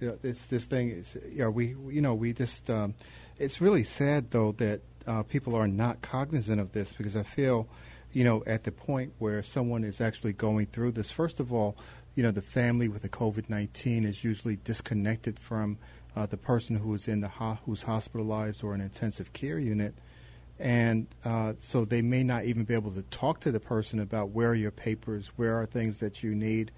you 0.00 0.08
know, 0.08 0.18
this 0.20 0.42
this 0.46 0.64
thing, 0.66 0.90
is, 0.90 1.16
you 1.30 1.48
we 1.50 1.68
you 1.88 2.00
know 2.00 2.14
we 2.14 2.32
just, 2.32 2.68
um, 2.68 2.94
it's 3.40 3.60
really 3.60 3.84
sad 3.84 4.30
though 4.30 4.52
that 4.52 4.82
uh, 5.06 5.22
people 5.24 5.56
are 5.56 5.66
not 5.66 6.02
cognizant 6.02 6.60
of 6.60 6.72
this 6.72 6.92
because 6.92 7.16
I 7.16 7.24
feel, 7.24 7.66
you 8.12 8.22
know, 8.22 8.44
at 8.46 8.64
the 8.64 8.70
point 8.70 9.12
where 9.18 9.42
someone 9.42 9.82
is 9.82 10.00
actually 10.00 10.34
going 10.34 10.66
through 10.66 10.92
this. 10.92 11.10
First 11.10 11.40
of 11.40 11.52
all, 11.52 11.76
you 12.14 12.22
know, 12.22 12.30
the 12.30 12.42
family 12.42 12.88
with 12.88 13.02
the 13.02 13.08
COVID 13.08 13.48
nineteen 13.48 14.04
is 14.04 14.22
usually 14.22 14.56
disconnected 14.56 15.38
from 15.38 15.78
uh, 16.14 16.26
the 16.26 16.36
person 16.36 16.76
who 16.76 16.92
is 16.94 17.08
in 17.08 17.20
the 17.20 17.28
ho- 17.28 17.58
who's 17.64 17.82
hospitalized 17.82 18.62
or 18.62 18.74
an 18.74 18.80
intensive 18.80 19.32
care 19.32 19.58
unit, 19.58 19.94
and 20.58 21.06
uh, 21.24 21.54
so 21.58 21.84
they 21.84 22.02
may 22.02 22.22
not 22.22 22.44
even 22.44 22.64
be 22.64 22.74
able 22.74 22.90
to 22.90 23.02
talk 23.04 23.40
to 23.40 23.52
the 23.52 23.60
person 23.60 24.00
about 24.00 24.30
where 24.30 24.50
are 24.50 24.54
your 24.54 24.72
papers, 24.72 25.28
where 25.36 25.58
are 25.58 25.66
things 25.66 26.00
that 26.00 26.22
you 26.22 26.34
need, 26.34 26.72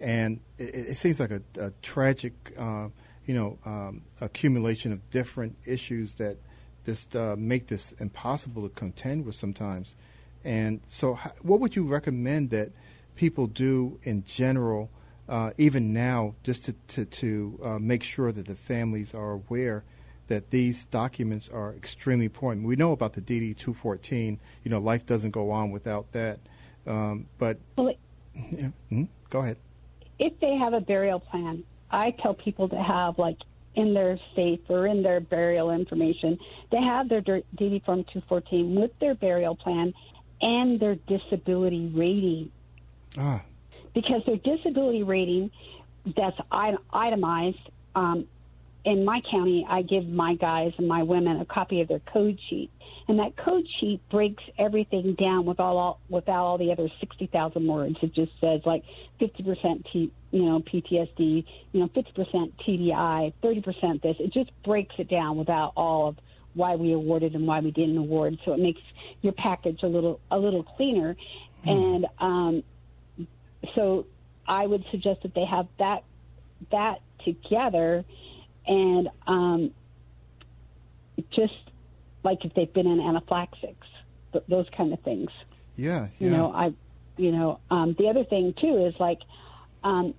and 0.00 0.40
it, 0.58 0.74
it 0.74 0.96
seems 0.96 1.20
like 1.20 1.30
a, 1.30 1.42
a 1.58 1.70
tragic, 1.80 2.34
uh, 2.58 2.88
you 3.26 3.34
know, 3.34 3.58
um, 3.64 4.02
accumulation 4.20 4.92
of 4.92 5.10
different 5.10 5.56
issues 5.64 6.14
that 6.14 6.36
just 6.84 7.14
uh, 7.14 7.36
make 7.38 7.68
this 7.68 7.92
impossible 8.00 8.62
to 8.62 8.74
contend 8.74 9.24
with 9.24 9.34
sometimes. 9.34 9.94
And 10.44 10.80
so, 10.88 11.14
what 11.42 11.60
would 11.60 11.76
you 11.76 11.84
recommend 11.84 12.50
that 12.50 12.72
people 13.14 13.46
do 13.46 14.00
in 14.02 14.24
general? 14.24 14.90
uh, 15.28 15.50
even 15.58 15.92
now, 15.92 16.34
just 16.42 16.64
to 16.66 16.74
to, 16.88 17.04
to 17.04 17.60
uh, 17.62 17.78
make 17.78 18.02
sure 18.02 18.32
that 18.32 18.46
the 18.46 18.54
families 18.56 19.14
are 19.14 19.32
aware 19.32 19.84
that 20.28 20.50
these 20.50 20.84
documents 20.86 21.48
are 21.48 21.74
extremely 21.74 22.24
important. 22.26 22.66
We 22.66 22.76
know 22.76 22.92
about 22.92 23.14
the 23.14 23.20
DD 23.20 23.56
two 23.56 23.74
fourteen. 23.74 24.40
You 24.64 24.70
know, 24.70 24.78
life 24.78 25.06
doesn't 25.06 25.30
go 25.30 25.50
on 25.50 25.70
without 25.70 26.12
that. 26.12 26.40
Um, 26.86 27.26
but 27.38 27.58
well, 27.76 27.94
yeah, 28.34 28.68
mm-hmm. 28.90 29.04
go 29.30 29.40
ahead. 29.40 29.56
If 30.18 30.38
they 30.40 30.56
have 30.56 30.74
a 30.74 30.80
burial 30.80 31.20
plan, 31.20 31.64
I 31.92 32.10
tell 32.22 32.34
people 32.34 32.68
to 32.68 32.82
have 32.82 33.18
like 33.18 33.38
in 33.74 33.94
their 33.94 34.18
safe 34.36 34.60
or 34.68 34.86
in 34.86 35.02
their 35.02 35.20
burial 35.20 35.70
information, 35.70 36.38
they 36.70 36.80
have 36.80 37.08
their 37.08 37.22
DD 37.22 37.84
form 37.84 38.04
214 38.04 38.74
with 38.74 38.90
their 39.00 39.14
burial 39.14 39.54
plan 39.54 39.94
and 40.40 40.80
their 40.80 40.96
disability 41.06 41.92
rating. 41.94 42.50
Ah 43.16 43.42
because 43.94 44.22
their 44.26 44.36
disability 44.36 45.02
rating 45.02 45.50
that's 46.16 46.36
itemized 46.92 47.58
um, 47.94 48.26
in 48.84 49.04
my 49.04 49.20
county, 49.30 49.64
I 49.68 49.82
give 49.82 50.08
my 50.08 50.34
guys 50.34 50.72
and 50.76 50.88
my 50.88 51.02
women 51.02 51.40
a 51.40 51.44
copy 51.44 51.80
of 51.80 51.88
their 51.88 52.00
code 52.00 52.38
sheet, 52.50 52.70
and 53.06 53.18
that 53.18 53.36
code 53.36 53.66
sheet 53.78 54.00
breaks 54.10 54.42
everything 54.58 55.14
down 55.14 55.44
with 55.44 55.60
all, 55.60 55.78
all 55.78 56.00
without 56.08 56.44
all 56.44 56.58
the 56.58 56.72
other 56.72 56.88
sixty 57.00 57.26
thousand 57.26 57.66
words. 57.66 57.96
It 58.02 58.14
just 58.14 58.32
says 58.40 58.60
like 58.64 58.82
fifty 59.20 59.42
percent, 59.42 59.86
T, 59.92 60.12
you 60.32 60.42
know, 60.42 60.60
PTSD, 60.60 61.44
you 61.72 61.80
know, 61.80 61.88
fifty 61.94 62.12
percent 62.12 62.56
TDI, 62.58 63.32
thirty 63.40 63.60
percent 63.60 64.02
this. 64.02 64.16
It 64.18 64.32
just 64.32 64.50
breaks 64.64 64.94
it 64.98 65.08
down 65.08 65.36
without 65.36 65.72
all 65.76 66.08
of 66.08 66.16
why 66.54 66.74
we 66.74 66.92
awarded 66.92 67.34
and 67.34 67.46
why 67.46 67.60
we 67.60 67.70
didn't 67.70 67.96
award. 67.96 68.38
So 68.44 68.52
it 68.52 68.60
makes 68.60 68.80
your 69.22 69.32
package 69.32 69.80
a 69.82 69.86
little 69.88 70.20
a 70.30 70.38
little 70.38 70.64
cleaner. 70.64 71.16
Hmm. 71.64 71.68
And 71.68 72.06
um, 72.18 72.62
so 73.74 74.06
I 74.46 74.66
would 74.66 74.84
suggest 74.90 75.22
that 75.22 75.34
they 75.34 75.44
have 75.44 75.68
that 75.78 76.02
that 76.70 77.00
together, 77.24 78.04
and 78.66 79.08
um, 79.26 79.70
just 81.34 81.54
like 82.22 82.44
if 82.44 82.54
they've 82.54 82.72
been 82.72 82.86
in 82.86 83.00
anaphylaxis, 83.00 83.74
th- 84.32 84.44
those 84.48 84.66
kind 84.76 84.92
of 84.92 85.00
things. 85.00 85.30
Yeah, 85.76 86.08
yeah. 86.18 86.26
You 86.26 86.30
know, 86.30 86.52
I, 86.52 86.72
you 87.16 87.32
know, 87.32 87.60
um, 87.70 87.94
the 87.98 88.08
other 88.08 88.24
thing 88.24 88.54
too 88.60 88.86
is 88.86 88.94
like, 89.00 89.18
um, 89.82 90.14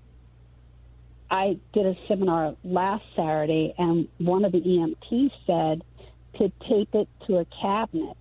I 1.32 1.58
did 1.74 1.86
a 1.86 1.96
seminar 2.08 2.56
last 2.64 3.04
Saturday, 3.16 3.74
and 3.78 4.08
one 4.18 4.46
of 4.46 4.52
the 4.52 4.62
EMTs 4.62 5.32
said 5.48 5.84
to 6.38 6.52
tape 6.68 6.94
it 6.94 7.08
to 7.28 7.38
a 7.38 7.46
cabinet 7.62 8.18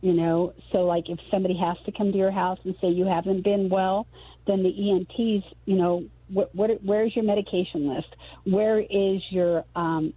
you 0.00 0.12
know 0.12 0.52
so 0.72 0.78
like 0.78 1.08
if 1.08 1.18
somebody 1.30 1.56
has 1.56 1.76
to 1.84 1.92
come 1.92 2.12
to 2.12 2.18
your 2.18 2.30
house 2.30 2.58
and 2.64 2.74
say 2.80 2.88
you 2.88 3.06
haven't 3.06 3.42
been 3.42 3.68
well 3.68 4.06
then 4.46 4.62
the 4.62 4.70
EMTs 4.70 5.44
you 5.66 5.76
know 5.76 6.04
what, 6.32 6.54
what 6.54 6.70
where's 6.82 7.14
your 7.14 7.24
medication 7.24 7.94
list 7.94 8.08
where 8.44 8.80
is 8.80 9.20
your 9.30 9.64
um 9.76 10.12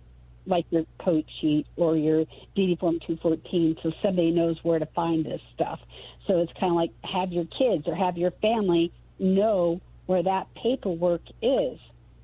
like 0.45 0.65
your 0.71 0.83
code 0.99 1.25
sheet 1.39 1.65
or 1.77 1.95
your 1.95 2.25
DD 2.57 2.79
form 2.79 2.99
214 2.99 3.77
so 3.81 3.91
somebody 4.01 4.31
knows 4.31 4.57
where 4.63 4.79
to 4.79 4.85
find 4.87 5.25
this 5.25 5.41
stuff 5.55 5.79
so 6.27 6.39
it's 6.39 6.51
kind 6.59 6.71
of 6.71 6.75
like 6.75 6.91
have 7.03 7.31
your 7.31 7.45
kids 7.45 7.87
or 7.87 7.95
have 7.95 8.17
your 8.17 8.31
family 8.31 8.91
know 9.19 9.79
where 10.05 10.23
that 10.23 10.47
paperwork 10.61 11.21
is 11.41 11.79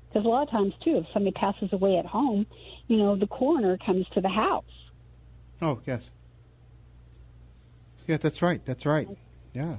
because 0.08 0.24
a 0.24 0.28
lot 0.28 0.42
of 0.42 0.50
times 0.50 0.74
too 0.84 0.98
if 0.98 1.06
somebody 1.14 1.32
passes 1.32 1.72
away 1.72 1.96
at 1.96 2.04
home 2.06 2.46
you 2.88 2.96
know 2.96 3.16
the 3.16 3.26
coroner 3.26 3.78
comes 3.78 4.06
to 4.12 4.20
the 4.20 4.28
house 4.28 4.64
oh 5.62 5.80
yes 5.86 6.10
yeah, 8.10 8.16
that's 8.16 8.42
right. 8.42 8.60
That's 8.64 8.86
right. 8.86 9.08
Yeah. 9.54 9.76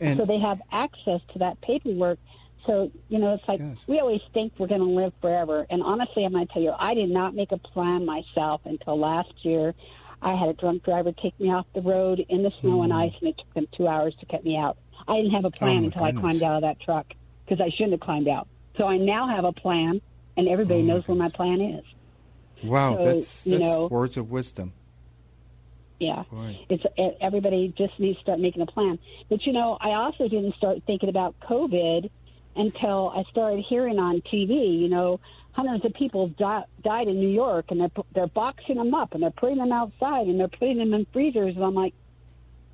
And 0.00 0.16
so 0.16 0.26
they 0.26 0.38
have 0.38 0.60
access 0.70 1.20
to 1.32 1.40
that 1.40 1.60
paperwork. 1.60 2.20
So, 2.66 2.90
you 3.08 3.18
know, 3.18 3.34
it's 3.34 3.48
like 3.48 3.60
we 3.86 3.98
always 4.00 4.20
think 4.34 4.52
we're 4.58 4.66
going 4.66 4.80
to 4.80 4.86
live 4.86 5.12
forever. 5.20 5.66
And 5.70 5.82
honestly, 5.82 6.24
I'm 6.24 6.32
going 6.32 6.46
to 6.46 6.52
tell 6.52 6.62
you, 6.62 6.72
I 6.78 6.94
did 6.94 7.10
not 7.10 7.34
make 7.34 7.52
a 7.52 7.58
plan 7.58 8.04
myself 8.04 8.60
until 8.64 8.98
last 8.98 9.32
year. 9.42 9.74
I 10.22 10.34
had 10.34 10.48
a 10.48 10.52
drunk 10.52 10.84
driver 10.84 11.12
take 11.12 11.38
me 11.40 11.50
off 11.50 11.66
the 11.74 11.80
road 11.80 12.24
in 12.28 12.42
the 12.42 12.52
snow 12.60 12.78
mm. 12.78 12.84
and 12.84 12.92
ice, 12.92 13.12
and 13.20 13.30
it 13.30 13.38
took 13.38 13.54
them 13.54 13.66
two 13.76 13.88
hours 13.88 14.14
to 14.20 14.26
get 14.26 14.44
me 14.44 14.56
out. 14.56 14.76
I 15.08 15.16
didn't 15.16 15.32
have 15.32 15.46
a 15.46 15.50
plan 15.50 15.82
oh, 15.82 15.84
until 15.86 16.04
goodness. 16.04 16.18
I 16.18 16.20
climbed 16.20 16.42
out 16.42 16.56
of 16.56 16.62
that 16.62 16.80
truck 16.80 17.06
because 17.44 17.64
I 17.64 17.70
shouldn't 17.70 17.92
have 17.92 18.00
climbed 18.00 18.28
out. 18.28 18.46
So 18.76 18.86
I 18.86 18.98
now 18.98 19.28
have 19.28 19.44
a 19.44 19.52
plan, 19.52 20.00
and 20.36 20.48
everybody 20.48 20.80
oh, 20.80 20.84
knows 20.84 21.08
where 21.08 21.16
my 21.16 21.30
plan 21.30 21.60
is. 21.60 21.84
Wow, 22.62 22.96
so, 22.96 23.04
that's, 23.04 23.16
that's 23.16 23.46
you 23.46 23.58
know, 23.58 23.86
words 23.86 24.16
of 24.18 24.30
wisdom. 24.30 24.74
Yeah, 25.98 26.24
Boy. 26.30 26.58
it's 26.70 26.82
everybody 27.20 27.74
just 27.76 27.98
needs 28.00 28.16
to 28.18 28.22
start 28.22 28.40
making 28.40 28.62
a 28.62 28.66
plan. 28.66 28.98
But 29.28 29.44
you 29.46 29.52
know, 29.52 29.76
I 29.80 29.90
also 29.90 30.28
didn't 30.28 30.54
start 30.56 30.78
thinking 30.86 31.10
about 31.10 31.38
COVID 31.40 32.10
until 32.60 33.12
I 33.14 33.22
started 33.30 33.64
hearing 33.68 33.98
on 33.98 34.20
TV. 34.20 34.80
You 34.80 34.88
know, 34.88 35.20
hundreds 35.52 35.84
of 35.84 35.94
people 35.94 36.28
di- 36.28 36.64
died 36.82 37.08
in 37.08 37.18
New 37.18 37.28
York, 37.28 37.66
and 37.70 37.80
they're 37.80 38.04
they're 38.14 38.26
boxing 38.26 38.76
them 38.76 38.94
up 38.94 39.14
and 39.14 39.22
they're 39.22 39.30
putting 39.30 39.58
them 39.58 39.72
outside 39.72 40.26
and 40.26 40.38
they're 40.38 40.48
putting 40.48 40.78
them 40.78 40.94
in 40.94 41.06
freezers. 41.12 41.56
And 41.56 41.64
I'm 41.64 41.74
like, 41.74 41.94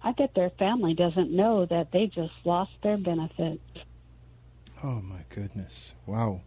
I 0.03 0.13
bet 0.13 0.35
their 0.35 0.51
family 0.51 0.95
doesn't 0.95 1.31
know 1.31 1.67
that 1.67 1.93
they 1.93 2.07
just 2.07 2.35
lost 2.45 2.73
their 2.83 2.97
benefits. 2.97 3.63
Oh 4.83 5.01
my 5.01 5.25
goodness! 5.31 5.93
Wow. 6.05 6.41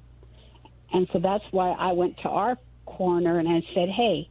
And 0.91 1.07
so 1.13 1.19
that's 1.19 1.45
why 1.51 1.71
I 1.71 1.93
went 1.93 2.17
to 2.19 2.29
our 2.29 2.57
coroner 2.85 3.39
and 3.39 3.47
I 3.47 3.61
said, 3.73 3.89
"Hey, 3.89 4.29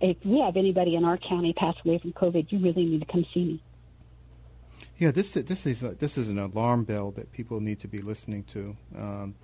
if 0.00 0.16
we 0.24 0.40
have 0.40 0.56
anybody 0.56 0.94
in 0.94 1.04
our 1.04 1.16
county 1.16 1.52
pass 1.54 1.74
away 1.84 1.98
from 1.98 2.12
COVID, 2.12 2.52
you 2.52 2.58
really 2.58 2.84
need 2.84 3.00
to 3.00 3.06
come 3.06 3.24
see 3.32 3.44
me." 3.44 3.62
Yeah, 4.98 5.12
this 5.12 5.30
this 5.30 5.64
is 5.64 5.84
a, 5.84 5.90
this 5.90 6.18
is 6.18 6.28
an 6.28 6.40
alarm 6.40 6.82
bell 6.82 7.12
that 7.12 7.30
people 7.30 7.60
need 7.60 7.78
to 7.80 7.88
be 7.88 8.00
listening 8.00 8.42
to, 8.52 8.76
um, 8.96 9.34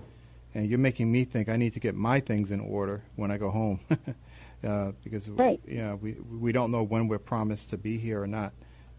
and 0.52 0.68
you're 0.68 0.80
making 0.80 1.12
me 1.12 1.24
think 1.24 1.48
I 1.48 1.56
need 1.56 1.74
to 1.74 1.80
get 1.80 1.94
my 1.94 2.18
things 2.18 2.50
in 2.50 2.58
order 2.58 3.02
when 3.14 3.30
I 3.30 3.38
go 3.38 3.50
home, 3.50 3.78
uh, 4.64 4.90
because 5.04 5.28
right. 5.28 5.60
yeah, 5.64 5.94
we 5.94 6.16
we 6.40 6.50
don't 6.50 6.72
know 6.72 6.82
when 6.82 7.06
we're 7.06 7.20
promised 7.20 7.70
to 7.70 7.78
be 7.78 7.98
here 7.98 8.20
or 8.20 8.26
not, 8.26 8.52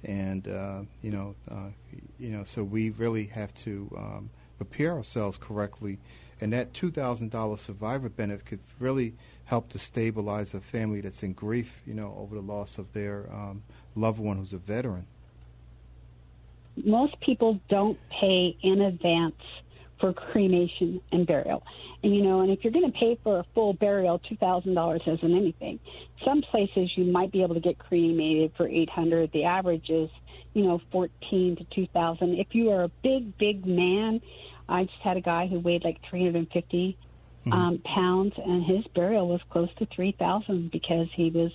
and 0.06 0.48
uh, 0.48 0.84
you 1.02 1.12
know, 1.12 1.36
uh, 1.52 1.72
you 2.18 2.30
know, 2.30 2.46
so 2.46 2.64
we 2.64 2.92
really 2.92 3.26
have 3.26 3.54
to 3.66 3.94
um, 3.98 4.30
prepare 4.56 4.94
ourselves 4.94 5.38
correctly, 5.38 6.00
and 6.40 6.54
that 6.54 6.74
two 6.74 6.90
thousand 6.90 7.32
dollars 7.32 7.60
survivor 7.60 8.08
benefit 8.08 8.46
could 8.46 8.62
really 8.80 9.14
help 9.44 9.68
to 9.72 9.78
stabilize 9.78 10.54
a 10.54 10.62
family 10.62 11.02
that's 11.02 11.22
in 11.22 11.34
grief, 11.34 11.82
you 11.86 11.94
know, 11.94 12.16
over 12.18 12.34
the 12.34 12.42
loss 12.42 12.78
of 12.78 12.94
their 12.94 13.30
um, 13.34 13.62
loved 13.96 14.20
one 14.20 14.38
who's 14.38 14.54
a 14.54 14.58
veteran 14.58 15.06
most 16.84 17.20
people 17.22 17.60
don't 17.70 17.98
pay 18.10 18.58
in 18.62 18.82
advance 18.82 19.36
for 20.00 20.14
cremation 20.14 21.02
and 21.12 21.26
burial. 21.26 21.64
And 22.04 22.16
you 22.16 22.22
know, 22.22 22.42
and 22.42 22.52
if 22.52 22.64
you're 22.64 22.74
going 22.74 22.92
to 22.92 22.98
pay 22.98 23.18
for 23.24 23.40
a 23.40 23.46
full 23.54 23.74
burial, 23.74 24.20
two 24.20 24.36
thousand 24.36 24.74
dollars 24.74 25.02
isn't 25.08 25.36
anything. 25.36 25.80
Some 26.24 26.42
places 26.42 26.92
you 26.96 27.06
might 27.06 27.32
be 27.32 27.42
able 27.42 27.56
to 27.56 27.62
get 27.62 27.80
cremated 27.80 28.52
for 28.58 28.68
eight 28.68 28.90
hundred. 28.90 29.32
The 29.32 29.46
average 29.46 29.90
is, 29.90 30.10
you 30.54 30.64
know, 30.64 30.82
fourteen 30.92 31.56
to 31.56 31.64
two 31.74 31.88
thousand. 31.94 32.36
If 32.36 32.48
you 32.52 32.72
are 32.72 32.84
a 32.84 32.90
big, 33.04 33.38
big 33.38 33.66
man, 33.66 34.22
I 34.68 34.84
just 34.84 35.00
had 35.02 35.18
a 35.18 35.22
guy 35.22 35.48
who 35.48 35.60
weighed 35.60 35.84
like 35.84 35.98
three 36.10 36.26
hundred 36.26 36.36
and 36.40 36.52
fifty 36.52 36.98
mm-hmm. 37.46 37.54
um, 37.54 37.80
pounds, 37.80 38.34
and 38.38 38.64
his 38.66 38.86
burial 38.94 39.28
was 39.28 39.42
close 39.50 39.70
to 39.78 39.88
three 39.96 40.12
thousand 40.20 40.72
because 40.72 41.08
he 41.16 41.32
was 41.32 41.52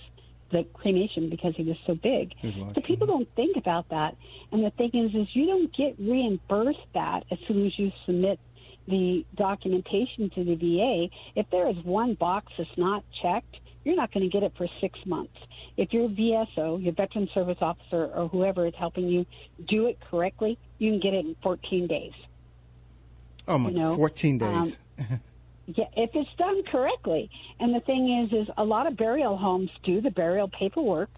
the 0.51 0.65
cremation 0.73 1.29
because 1.29 1.55
he 1.55 1.63
was 1.63 1.77
so 1.85 1.95
big. 1.95 2.33
So 2.75 2.81
people 2.81 3.07
don't 3.07 3.27
think 3.35 3.57
about 3.57 3.89
that. 3.89 4.15
And 4.51 4.63
the 4.63 4.71
thing 4.71 4.91
is, 4.93 5.15
is 5.15 5.27
you 5.33 5.47
don't 5.47 5.73
get 5.75 5.95
reimbursed 5.99 6.85
that 6.93 7.23
as 7.31 7.39
soon 7.47 7.65
as 7.65 7.77
you 7.77 7.91
submit 8.05 8.39
the 8.87 9.25
documentation 9.35 10.29
to 10.31 10.43
the 10.43 10.55
VA. 10.55 11.07
If 11.35 11.49
there 11.51 11.69
is 11.69 11.77
one 11.83 12.15
box 12.15 12.51
that's 12.57 12.69
not 12.77 13.03
checked, 13.21 13.57
you're 13.83 13.95
not 13.95 14.11
going 14.11 14.29
to 14.29 14.31
get 14.31 14.43
it 14.43 14.53
for 14.57 14.67
six 14.79 14.99
months. 15.05 15.37
If 15.77 15.93
your 15.93 16.09
VSO, 16.09 16.83
your 16.83 16.93
veteran 16.93 17.29
service 17.33 17.57
officer, 17.61 18.07
or 18.13 18.27
whoever 18.27 18.65
is 18.67 18.73
helping 18.77 19.07
you 19.07 19.25
do 19.67 19.87
it 19.87 19.99
correctly, 20.09 20.57
you 20.77 20.91
can 20.91 20.99
get 20.99 21.13
it 21.13 21.25
in 21.25 21.35
14 21.41 21.87
days. 21.87 22.13
Oh 23.47 23.57
my! 23.57 23.69
You 23.69 23.77
know? 23.77 23.95
14 23.95 24.37
days. 24.37 24.77
Um, 24.99 25.19
Yeah, 25.30 25.30
if 25.77 26.09
it's 26.13 26.29
done 26.37 26.63
correctly. 26.71 27.29
And 27.59 27.73
the 27.73 27.79
thing 27.81 28.25
is, 28.25 28.47
is 28.47 28.47
a 28.57 28.63
lot 28.63 28.87
of 28.87 28.97
burial 28.97 29.37
homes 29.37 29.69
do 29.83 30.01
the 30.01 30.11
burial 30.11 30.49
paperwork, 30.49 31.09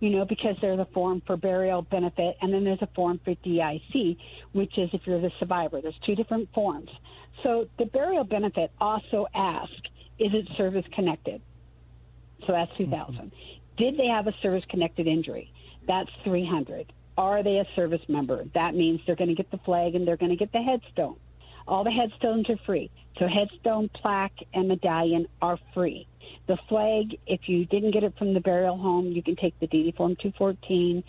you 0.00 0.10
know, 0.10 0.24
because 0.24 0.56
there's 0.60 0.78
a 0.78 0.88
form 0.92 1.22
for 1.26 1.36
burial 1.36 1.82
benefit, 1.82 2.36
and 2.42 2.52
then 2.52 2.64
there's 2.64 2.82
a 2.82 2.88
form 2.94 3.20
for 3.24 3.34
DIC, 3.42 4.16
which 4.52 4.76
is 4.78 4.90
if 4.92 5.02
you're 5.06 5.20
the 5.20 5.30
survivor. 5.38 5.80
There's 5.80 5.98
two 6.04 6.14
different 6.14 6.48
forms. 6.52 6.90
So 7.42 7.68
the 7.78 7.86
burial 7.86 8.24
benefit 8.24 8.70
also 8.80 9.26
asks, 9.34 9.74
is 10.18 10.32
it 10.34 10.46
service 10.56 10.84
connected? 10.94 11.40
So 12.46 12.52
that's 12.52 12.70
2000. 12.76 13.14
Mm-hmm. 13.14 13.28
Did 13.76 13.96
they 13.96 14.06
have 14.06 14.26
a 14.26 14.34
service 14.42 14.64
connected 14.68 15.06
injury? 15.06 15.52
That's 15.86 16.10
300. 16.24 16.92
Are 17.16 17.42
they 17.42 17.58
a 17.58 17.66
service 17.76 18.00
member? 18.08 18.44
That 18.54 18.74
means 18.74 19.00
they're 19.06 19.16
going 19.16 19.28
to 19.28 19.34
get 19.34 19.50
the 19.50 19.58
flag 19.58 19.94
and 19.94 20.06
they're 20.06 20.16
going 20.16 20.30
to 20.30 20.36
get 20.36 20.52
the 20.52 20.62
headstone. 20.62 21.16
All 21.66 21.84
the 21.84 21.90
headstones 21.90 22.48
are 22.50 22.58
free. 22.66 22.90
So 23.18 23.26
headstone, 23.26 23.88
plaque, 23.88 24.38
and 24.54 24.68
medallion 24.68 25.26
are 25.40 25.58
free. 25.74 26.06
The 26.46 26.56
flag, 26.68 27.18
if 27.26 27.48
you 27.48 27.66
didn't 27.66 27.92
get 27.92 28.04
it 28.04 28.16
from 28.18 28.34
the 28.34 28.40
burial 28.40 28.76
home, 28.76 29.12
you 29.12 29.22
can 29.22 29.36
take 29.36 29.58
the 29.60 29.66
DD 29.66 29.94
Form 29.96 30.16
214 30.16 31.04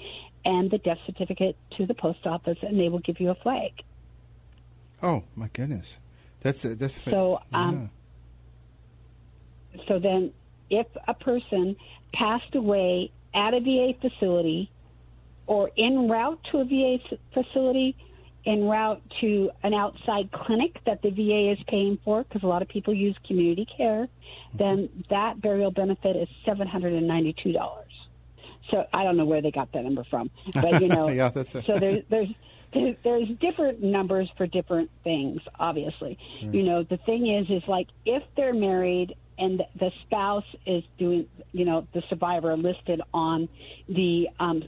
and 0.46 0.70
the 0.70 0.78
death 0.78 1.00
certificate 1.06 1.56
to 1.78 1.86
the 1.86 1.94
post 1.94 2.26
office, 2.26 2.58
and 2.62 2.80
they 2.80 2.90
will 2.90 3.00
give 3.00 3.20
you 3.20 3.30
a 3.30 3.36
flag. 3.36 3.72
Oh 5.02 5.24
my 5.36 5.50
goodness, 5.54 5.98
that's 6.42 6.62
that's 6.64 7.02
so. 7.04 7.42
Um, 7.54 7.90
So 9.88 9.98
then, 10.00 10.32
if 10.70 10.88
a 11.08 11.14
person 11.14 11.76
passed 12.14 12.54
away 12.56 13.12
at 13.34 13.54
a 13.54 13.60
VA 13.60 13.94
facility 14.00 14.70
or 15.48 15.72
en 15.78 16.08
route 16.10 16.40
to 16.52 16.60
a 16.60 16.66
VA 16.66 17.00
facility, 17.34 17.96
en 18.46 18.64
route 18.66 19.02
to 19.22 19.50
an 19.64 19.74
outside 19.74 20.32
clinic 20.32 20.78
that 20.86 21.02
the 21.02 21.10
VA 21.10 21.52
is 21.52 21.60
paying 21.68 21.98
for, 22.04 22.24
because 22.24 22.44
a 22.44 22.48
lot 22.48 22.62
of 22.62 22.68
people 22.68 22.94
use 22.94 23.16
community 23.26 23.66
care, 23.78 24.08
then 24.54 24.90
that 25.10 25.42
burial 25.42 25.72
benefit 25.72 26.16
is 26.16 26.28
seven 26.46 26.68
hundred 26.68 26.94
and 26.94 27.08
ninety-two 27.08 27.54
dollars. 27.54 27.92
So 28.70 28.86
I 28.94 29.04
don't 29.04 29.18
know 29.18 29.26
where 29.26 29.42
they 29.42 29.52
got 29.52 29.72
that 29.74 29.84
number 29.84 30.04
from, 30.10 30.30
but 30.54 30.82
you 30.82 30.88
know, 30.88 31.10
yeah, 31.10 31.30
that's 31.30 31.56
a... 31.56 31.64
so 31.64 31.78
there's 31.78 32.04
there's 32.10 32.30
there's 33.04 33.28
different 33.40 33.82
numbers 33.82 34.30
for 34.38 34.48
different 34.48 34.90
things. 35.04 35.42
Obviously, 35.60 36.18
mm. 36.42 36.54
you 36.54 36.64
know, 36.64 36.84
the 36.84 36.98
thing 36.98 37.28
is, 37.28 37.50
is 37.50 37.68
like 37.68 37.88
if 38.06 38.24
they're 38.36 38.54
married 38.54 39.16
and 39.38 39.64
the 39.80 39.92
spouse 40.02 40.46
is 40.66 40.84
doing, 40.98 41.28
you 41.52 41.66
know, 41.66 41.88
the 41.94 42.04
survivor 42.10 42.56
listed 42.56 43.02
on 43.14 43.50
the 43.88 44.28
um, 44.40 44.64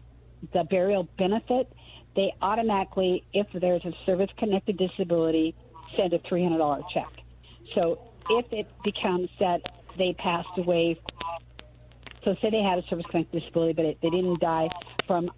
the 0.54 0.64
burial 0.64 1.08
benefit 1.18 1.72
they 2.16 2.34
automatically, 2.42 3.24
if 3.34 3.48
there's 3.54 3.84
a 3.86 3.92
service 4.06 4.30
connected 4.38 4.78
disability, 4.78 5.56
send 5.98 6.14
a 6.14 6.20
$300 6.20 6.84
check. 6.94 7.12
So 7.74 8.00
if 8.30 8.46
it 8.52 8.68
becomes 8.84 9.30
that 9.40 9.62
they 9.98 10.14
passed 10.18 10.48
away, 10.58 11.00
so 12.24 12.36
say 12.42 12.50
they 12.50 12.62
had 12.62 12.80
a 12.80 12.84
service 12.90 13.06
connected 13.10 13.40
disability, 13.40 13.74
but 13.74 13.86
it, 13.86 13.98
they 14.02 14.10
didn't 14.10 14.40
die 14.40 14.70
from 15.08 15.30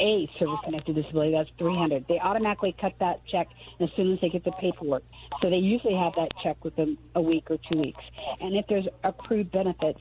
a 0.00 0.28
service 0.38 0.58
connected 0.64 0.94
disability, 0.94 1.32
that's 1.32 1.50
300. 1.58 2.06
They 2.08 2.18
automatically 2.18 2.74
cut 2.80 2.92
that 3.00 3.20
check 3.30 3.48
as 3.80 3.88
soon 3.96 4.12
as 4.12 4.20
they 4.20 4.28
get 4.28 4.44
the 4.44 4.52
paperwork. 4.52 5.02
So 5.42 5.50
they 5.50 5.56
usually 5.56 5.94
have 5.94 6.12
that 6.16 6.28
check 6.42 6.62
within 6.64 6.98
a 7.14 7.22
week 7.22 7.50
or 7.50 7.58
two 7.70 7.78
weeks. 7.78 8.02
And 8.40 8.56
if 8.56 8.66
there's 8.68 8.86
accrued 9.04 9.50
benefits, 9.52 10.00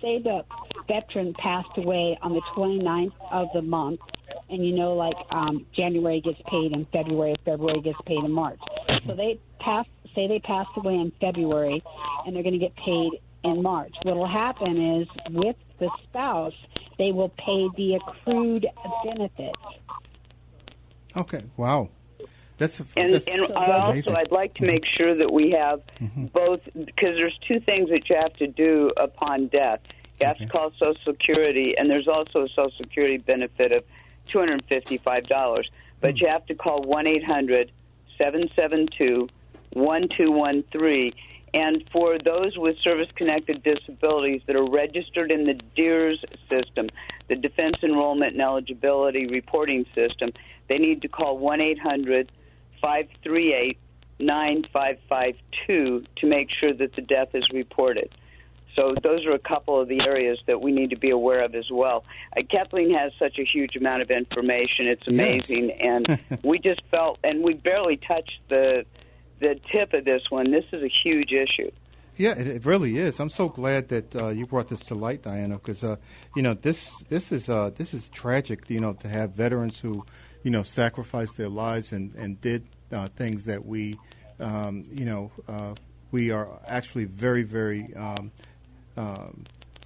say 0.00 0.20
the 0.22 0.44
veteran 0.88 1.34
passed 1.34 1.76
away 1.76 2.18
on 2.22 2.32
the 2.32 2.42
29th 2.56 3.12
of 3.30 3.48
the 3.54 3.62
month, 3.62 4.00
and 4.48 4.64
you 4.64 4.74
know, 4.74 4.94
like 4.94 5.16
um, 5.30 5.66
January 5.74 6.20
gets 6.20 6.40
paid 6.50 6.72
in 6.72 6.86
February, 6.92 7.36
February 7.44 7.80
gets 7.80 7.98
paid 8.06 8.22
in 8.24 8.30
March. 8.30 8.58
So 9.06 9.14
they 9.14 9.40
pass, 9.60 9.86
say 10.14 10.26
they 10.28 10.40
passed 10.40 10.70
away 10.76 10.94
in 10.94 11.12
February, 11.20 11.82
and 12.26 12.34
they're 12.34 12.42
going 12.42 12.58
to 12.58 12.58
get 12.58 12.74
paid 12.76 13.10
in 13.44 13.62
March. 13.62 13.94
What 14.02 14.16
will 14.16 14.28
happen 14.28 15.00
is 15.00 15.08
with 15.30 15.56
the 15.78 15.90
spouse, 16.04 16.54
they 16.98 17.12
will 17.12 17.30
pay 17.30 17.68
the 17.76 17.96
accrued 17.96 18.66
benefits. 19.04 19.60
Okay. 21.16 21.44
Wow. 21.56 21.90
That's, 22.56 22.78
and, 22.96 23.12
that's 23.12 23.26
and 23.26 23.42
also 23.52 24.14
I'd 24.14 24.30
like 24.30 24.54
to 24.54 24.66
make 24.66 24.84
sure 24.96 25.14
that 25.16 25.32
we 25.32 25.50
have 25.50 25.80
mm-hmm. 26.00 26.26
both 26.26 26.60
because 26.72 27.16
there's 27.16 27.36
two 27.48 27.58
things 27.60 27.90
that 27.90 28.08
you 28.08 28.16
have 28.16 28.32
to 28.34 28.46
do 28.46 28.92
upon 28.96 29.48
death. 29.48 29.80
You 30.20 30.28
have 30.28 30.36
okay. 30.36 30.44
to 30.44 30.50
call 30.50 30.70
Social 30.78 30.94
Security, 31.04 31.74
and 31.76 31.90
there's 31.90 32.06
also 32.06 32.44
a 32.44 32.48
Social 32.50 32.72
Security 32.78 33.18
benefit 33.18 33.72
of 33.72 33.84
two 34.30 34.38
hundred 34.38 34.54
and 34.54 34.64
fifty-five 34.66 35.26
dollars. 35.26 35.70
But 36.00 36.14
mm. 36.14 36.20
you 36.22 36.28
have 36.28 36.46
to 36.46 36.54
call 36.54 36.82
one 36.82 37.06
eight 37.06 37.24
hundred 37.24 37.72
seven 38.18 38.48
seven 38.54 38.88
two 38.96 39.28
one 39.72 40.08
two 40.08 40.30
one 40.30 40.64
three. 40.72 41.14
And 41.52 41.84
for 41.92 42.18
those 42.18 42.58
with 42.58 42.76
service 42.78 43.08
connected 43.14 43.62
disabilities 43.62 44.42
that 44.48 44.56
are 44.56 44.68
registered 44.68 45.30
in 45.30 45.44
the 45.44 45.54
DEERS 45.76 46.24
system, 46.48 46.88
the 47.28 47.36
Defense 47.36 47.76
Enrollment 47.80 48.32
and 48.32 48.42
Eligibility 48.42 49.28
Reporting 49.28 49.86
System, 49.94 50.32
they 50.68 50.78
need 50.78 51.02
to 51.02 51.08
call 51.08 51.38
1 51.38 51.60
800 51.60 52.32
538 52.82 53.78
9552 54.18 56.04
to 56.16 56.26
make 56.26 56.48
sure 56.50 56.72
that 56.72 56.94
the 56.96 57.02
death 57.02 57.28
is 57.34 57.48
reported. 57.52 58.10
So 58.76 58.94
those 59.02 59.24
are 59.26 59.32
a 59.32 59.38
couple 59.38 59.80
of 59.80 59.88
the 59.88 60.00
areas 60.00 60.38
that 60.46 60.60
we 60.60 60.72
need 60.72 60.90
to 60.90 60.96
be 60.96 61.10
aware 61.10 61.44
of 61.44 61.54
as 61.54 61.70
well. 61.70 62.04
Uh, 62.36 62.42
Kathleen 62.50 62.92
has 62.92 63.12
such 63.18 63.38
a 63.38 63.44
huge 63.44 63.76
amount 63.76 64.02
of 64.02 64.10
information; 64.10 64.86
it's 64.86 65.06
amazing, 65.06 65.68
yes. 65.68 65.78
and 65.80 66.18
we 66.44 66.58
just 66.58 66.82
felt, 66.90 67.18
and 67.22 67.42
we 67.42 67.54
barely 67.54 67.96
touched 67.96 68.40
the 68.48 68.84
the 69.40 69.58
tip 69.70 69.92
of 69.92 70.04
this 70.04 70.22
one. 70.30 70.50
This 70.50 70.64
is 70.72 70.82
a 70.82 70.90
huge 71.02 71.32
issue. 71.32 71.70
Yeah, 72.16 72.38
it, 72.38 72.46
it 72.46 72.64
really 72.64 72.96
is. 72.96 73.18
I'm 73.18 73.30
so 73.30 73.48
glad 73.48 73.88
that 73.88 74.14
uh, 74.14 74.28
you 74.28 74.46
brought 74.46 74.68
this 74.68 74.80
to 74.82 74.94
light, 74.94 75.22
Diana, 75.22 75.54
because 75.54 75.82
uh, 75.82 75.96
you 76.34 76.42
know 76.42 76.54
this 76.54 76.92
this 77.08 77.32
is 77.32 77.48
uh, 77.48 77.70
this 77.76 77.94
is 77.94 78.08
tragic. 78.08 78.68
You 78.68 78.80
know, 78.80 78.92
to 78.94 79.08
have 79.08 79.32
veterans 79.32 79.78
who 79.78 80.04
you 80.42 80.50
know 80.50 80.62
sacrificed 80.62 81.36
their 81.36 81.48
lives 81.48 81.92
and 81.92 82.14
and 82.14 82.40
did 82.40 82.66
uh, 82.92 83.08
things 83.16 83.44
that 83.46 83.64
we 83.64 83.98
um, 84.40 84.84
you 84.90 85.04
know 85.04 85.32
uh, 85.48 85.74
we 86.10 86.30
are 86.30 86.60
actually 86.66 87.04
very 87.04 87.42
very 87.42 87.92
um, 87.94 88.14
um, 88.24 88.32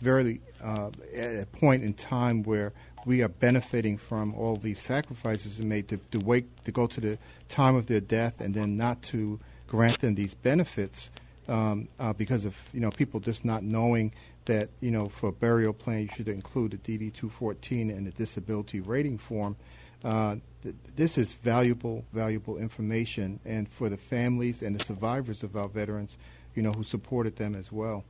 very 0.03 0.41
uh, 0.63 0.91
at 1.15 1.43
a 1.43 1.47
point 1.47 1.83
in 1.83 1.93
time 1.95 2.43
where 2.43 2.73
we 3.05 3.23
are 3.23 3.29
benefiting 3.29 3.97
from 3.97 4.35
all 4.35 4.57
these 4.57 4.81
sacrifices 4.81 5.59
made 5.61 5.89
to, 5.89 5.97
to 6.11 6.19
wait 6.19 6.47
to 6.65 6.73
go 6.73 6.87
to 6.87 7.01
the 7.01 7.19
time 7.49 7.75
of 7.75 7.87
their 7.87 8.01
death 8.01 8.41
and 8.41 8.55
then 8.55 8.77
not 8.77 9.01
to 9.03 9.41
grant 9.67 10.01
them 10.01 10.15
these 10.15 10.35
benefits 10.35 11.11
um, 11.49 11.89
uh, 11.99 12.13
because 12.13 12.45
of 12.45 12.57
you 12.73 12.81
know 12.81 12.91
people 12.91 13.21
just 13.21 13.45
not 13.45 13.63
knowing 13.63 14.13
that 14.45 14.69
you 14.81 14.91
know 14.91 15.09
for 15.09 15.33
burial 15.33 15.73
plan 15.73 16.03
you 16.03 16.09
should 16.15 16.29
include 16.29 16.73
the 16.73 16.79
DD 16.79 17.13
214 17.15 17.91
and 17.91 18.07
the 18.07 18.11
disability 18.13 18.81
rating 18.81 19.19
form. 19.19 19.57
Uh, 20.05 20.37
th- 20.63 20.75
this 20.95 21.19
is 21.19 21.33
valuable, 21.33 22.05
valuable 22.13 22.57
information, 22.57 23.41
and 23.45 23.69
for 23.69 23.89
the 23.89 23.97
families 23.97 24.63
and 24.63 24.79
the 24.79 24.85
survivors 24.85 25.43
of 25.43 25.57
our 25.57 25.69
veterans, 25.69 26.17
you 26.55 26.63
know, 26.63 26.73
who 26.73 26.85
supported 26.85 27.37
them 27.37 27.55
as 27.55 27.73
well. 27.73 28.05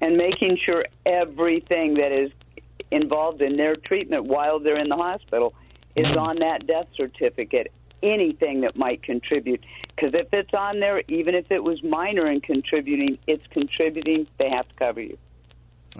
And 0.00 0.16
making 0.16 0.58
sure 0.64 0.84
everything 1.06 1.94
that 1.94 2.12
is 2.12 2.30
involved 2.90 3.42
in 3.42 3.56
their 3.56 3.76
treatment 3.76 4.24
while 4.24 4.60
they're 4.60 4.78
in 4.78 4.88
the 4.88 4.96
hospital 4.96 5.54
is 5.96 6.16
on 6.16 6.38
that 6.38 6.66
death 6.66 6.86
certificate. 6.96 7.72
Anything 8.00 8.60
that 8.60 8.76
might 8.76 9.02
contribute, 9.02 9.60
because 9.88 10.14
if 10.14 10.28
it's 10.32 10.54
on 10.54 10.78
there, 10.78 11.02
even 11.08 11.34
if 11.34 11.50
it 11.50 11.64
was 11.64 11.82
minor 11.82 12.30
in 12.30 12.40
contributing, 12.40 13.18
it's 13.26 13.42
contributing. 13.50 14.28
They 14.38 14.48
have 14.50 14.68
to 14.68 14.74
cover 14.76 15.00
you. 15.00 15.18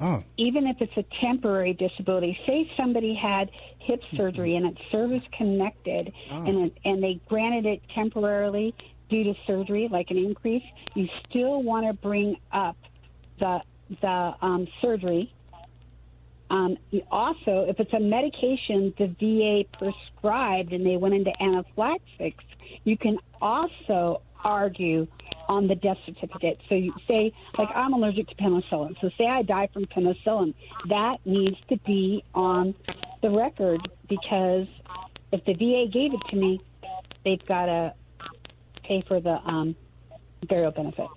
Oh, 0.01 0.23
even 0.37 0.69
if 0.69 0.77
it's 0.81 0.97
a 0.97 1.05
temporary 1.21 1.73
disability, 1.73 2.39
say 2.47 2.71
somebody 2.77 3.15
had 3.15 3.51
hip 3.81 4.01
surgery 4.17 4.55
and 4.55 4.65
it's 4.67 4.81
service 4.93 5.25
connected 5.37 6.13
Oh. 6.31 6.45
and 6.45 6.67
it, 6.67 6.79
and 6.85 7.03
they 7.03 7.19
granted 7.29 7.67
it 7.67 7.83
temporarily 7.93 8.75
due 9.09 9.25
to 9.25 9.35
surgery, 9.45 9.89
like 9.91 10.13
an 10.13 10.19
increase, 10.19 10.63
you 10.95 11.09
still 11.29 11.65
want 11.65 11.87
to 11.87 11.95
bring 11.95 12.37
up 12.53 12.77
the 13.41 13.61
the 14.01 14.35
um, 14.41 14.67
surgery. 14.81 15.33
Um, 16.51 16.79
also, 17.11 17.67
if 17.69 17.79
it's 17.79 17.93
a 17.93 18.01
medication 18.01 18.95
the 18.97 19.09
VA 19.21 19.65
prescribed 19.77 20.73
and 20.73 20.85
they 20.85 20.97
went 20.97 21.15
into 21.15 21.31
anaphylaxis, 21.43 22.33
you 22.85 22.97
can 22.97 23.19
also 23.41 24.23
argue 24.45 25.07
on 25.49 25.67
the 25.67 25.75
death 25.75 25.97
certificate. 26.07 26.61
So 26.69 26.75
you 26.75 26.95
say, 27.07 27.33
like, 27.57 27.69
I'm 27.75 27.93
allergic 27.93 28.29
to 28.29 28.35
penicillin. 28.37 29.01
So 29.01 29.11
say 29.19 29.27
I 29.27 29.43
die 29.43 29.69
from 29.73 29.87
penicillin. 29.87 30.55
That 30.89 31.19
needs 31.25 31.57
to 31.69 31.77
be 31.79 32.25
on 32.35 32.75
the 33.23 33.31
record 33.31 33.81
because 34.09 34.67
if 35.33 35.45
the 35.45 35.55
VA 35.55 35.91
gave 35.91 36.15
it 36.15 36.21
to 36.31 36.37
me, 36.37 36.61
they've 37.25 37.45
got 37.47 37.67
to 37.67 37.95
pay 38.85 39.03
for 39.07 39.21
the 39.21 39.39
um, 39.45 39.77
burial 40.49 40.71
benefit. 40.71 41.09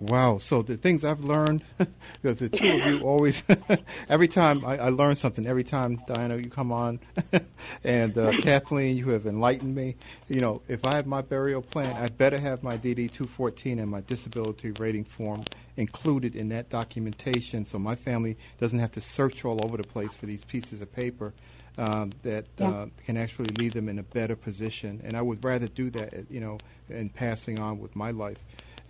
Wow. 0.00 0.38
So 0.38 0.62
the 0.62 0.76
things 0.76 1.04
I've 1.04 1.24
learned, 1.24 1.62
because 2.22 2.38
the 2.38 2.48
two 2.48 2.72
of 2.74 2.86
you 2.86 3.00
always, 3.00 3.42
every 4.08 4.28
time 4.28 4.64
I, 4.64 4.78
I 4.78 4.88
learn 4.90 5.16
something, 5.16 5.44
every 5.46 5.64
time 5.64 5.96
Diana 6.06 6.36
you 6.36 6.48
come 6.50 6.70
on, 6.70 7.00
and 7.84 8.16
uh, 8.16 8.34
Kathleen, 8.34 8.96
you 8.96 9.08
have 9.10 9.26
enlightened 9.26 9.74
me. 9.74 9.96
You 10.28 10.40
know, 10.40 10.62
if 10.68 10.84
I 10.84 10.94
have 10.96 11.06
my 11.06 11.20
burial 11.22 11.62
plan, 11.62 11.96
I 11.96 12.08
better 12.10 12.38
have 12.38 12.62
my 12.62 12.76
DD 12.76 13.10
214 13.10 13.80
and 13.80 13.90
my 13.90 14.00
disability 14.02 14.70
rating 14.72 15.04
form 15.04 15.44
included 15.76 16.36
in 16.36 16.48
that 16.50 16.70
documentation, 16.70 17.64
so 17.64 17.78
my 17.78 17.96
family 17.96 18.36
doesn't 18.60 18.78
have 18.78 18.92
to 18.92 19.00
search 19.00 19.44
all 19.44 19.64
over 19.64 19.76
the 19.76 19.84
place 19.84 20.14
for 20.14 20.26
these 20.26 20.44
pieces 20.44 20.80
of 20.80 20.92
paper. 20.92 21.32
Um, 21.76 22.12
that 22.24 22.44
Yeah. 22.58 22.70
uh, 22.70 22.86
can 23.06 23.16
actually 23.16 23.50
leave 23.50 23.72
them 23.72 23.88
in 23.88 24.00
a 24.00 24.02
better 24.02 24.34
position, 24.34 25.00
and 25.04 25.16
I 25.16 25.22
would 25.22 25.44
rather 25.44 25.68
do 25.68 25.90
that, 25.90 26.12
you 26.28 26.40
know, 26.40 26.58
in 26.88 27.08
passing 27.08 27.60
on 27.60 27.78
with 27.78 27.94
my 27.94 28.10
life 28.10 28.38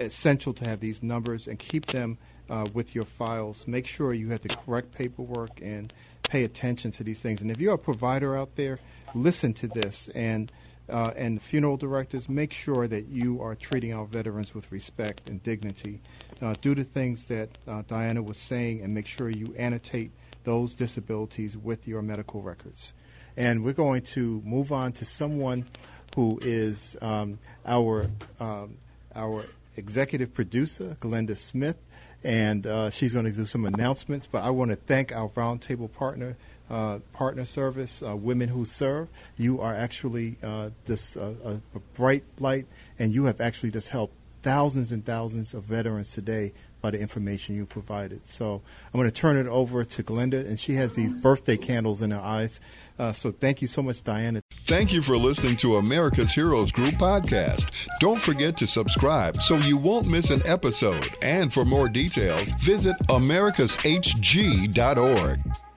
essential 0.00 0.52
to 0.54 0.64
have 0.64 0.80
these 0.80 1.02
numbers 1.02 1.46
and 1.46 1.58
keep 1.58 1.86
them 1.86 2.18
uh, 2.50 2.66
with 2.72 2.94
your 2.94 3.04
files. 3.04 3.68
Make 3.68 3.86
sure 3.86 4.14
you 4.14 4.30
have 4.30 4.40
the 4.40 4.48
correct 4.48 4.92
paperwork 4.92 5.60
and 5.60 5.92
pay 6.30 6.44
attention 6.44 6.90
to 6.92 7.04
these 7.04 7.20
things. 7.20 7.42
And 7.42 7.50
if 7.50 7.60
you're 7.60 7.74
a 7.74 7.78
provider 7.78 8.34
out 8.36 8.56
there 8.56 8.78
listen 9.14 9.52
to 9.54 9.68
this. 9.68 10.08
And 10.14 10.50
uh, 10.88 11.12
and 11.16 11.40
funeral 11.40 11.76
directors, 11.76 12.28
make 12.28 12.52
sure 12.52 12.86
that 12.88 13.08
you 13.08 13.40
are 13.42 13.54
treating 13.54 13.92
our 13.92 14.06
veterans 14.06 14.54
with 14.54 14.70
respect 14.72 15.28
and 15.28 15.42
dignity. 15.42 16.00
Uh, 16.40 16.54
do 16.60 16.74
the 16.74 16.84
things 16.84 17.26
that 17.26 17.50
uh, 17.66 17.82
Diana 17.86 18.22
was 18.22 18.38
saying 18.38 18.80
and 18.82 18.94
make 18.94 19.06
sure 19.06 19.28
you 19.28 19.54
annotate 19.56 20.10
those 20.44 20.74
disabilities 20.74 21.56
with 21.56 21.86
your 21.86 22.02
medical 22.02 22.42
records. 22.42 22.94
And 23.36 23.64
we're 23.64 23.72
going 23.72 24.02
to 24.02 24.42
move 24.44 24.72
on 24.72 24.92
to 24.92 25.04
someone 25.04 25.66
who 26.14 26.38
is 26.42 26.96
um, 27.02 27.38
our 27.66 28.10
um, 28.40 28.78
our 29.14 29.44
executive 29.76 30.34
producer, 30.34 30.96
Glenda 31.00 31.36
Smith, 31.36 31.76
and 32.24 32.66
uh, 32.66 32.90
she's 32.90 33.12
going 33.12 33.26
to 33.26 33.32
do 33.32 33.46
some 33.46 33.64
announcements. 33.64 34.26
But 34.30 34.42
I 34.42 34.50
want 34.50 34.70
to 34.70 34.76
thank 34.76 35.12
our 35.14 35.28
roundtable 35.28 35.92
partner, 35.92 36.36
uh, 36.70 36.98
partner 37.12 37.44
service, 37.44 38.02
uh, 38.02 38.16
Women 38.16 38.50
Who 38.50 38.64
Serve. 38.64 39.08
You 39.36 39.60
are 39.60 39.74
actually 39.74 40.36
uh, 40.42 40.70
this 40.86 41.16
uh, 41.16 41.58
a, 41.74 41.78
bright 41.94 42.24
light, 42.38 42.66
and 42.98 43.12
you 43.12 43.24
have 43.24 43.40
actually 43.40 43.70
just 43.70 43.88
helped 43.88 44.14
thousands 44.42 44.92
and 44.92 45.04
thousands 45.04 45.54
of 45.54 45.64
veterans 45.64 46.12
today 46.12 46.52
by 46.80 46.92
the 46.92 47.00
information 47.00 47.56
you 47.56 47.66
provided. 47.66 48.28
So 48.28 48.62
I'm 48.92 48.98
going 48.98 49.10
to 49.10 49.14
turn 49.14 49.36
it 49.36 49.48
over 49.48 49.84
to 49.84 50.02
Glenda, 50.02 50.46
and 50.46 50.58
she 50.60 50.74
has 50.74 50.94
these 50.94 51.12
birthday 51.12 51.56
candles 51.56 52.00
in 52.02 52.12
her 52.12 52.20
eyes. 52.20 52.60
Uh, 52.98 53.12
so 53.12 53.32
thank 53.32 53.60
you 53.62 53.68
so 53.68 53.82
much, 53.82 54.04
Diana. 54.04 54.42
Thank 54.64 54.92
you 54.92 55.02
for 55.02 55.16
listening 55.16 55.56
to 55.56 55.76
America's 55.76 56.32
Heroes 56.32 56.70
Group 56.70 56.94
podcast. 56.94 57.72
Don't 58.00 58.20
forget 58.20 58.56
to 58.58 58.66
subscribe 58.66 59.40
so 59.42 59.56
you 59.56 59.76
won't 59.76 60.06
miss 60.06 60.30
an 60.30 60.42
episode. 60.46 61.08
And 61.22 61.52
for 61.52 61.64
more 61.64 61.88
details, 61.88 62.52
visit 62.60 62.96
americashg.org. 63.08 65.67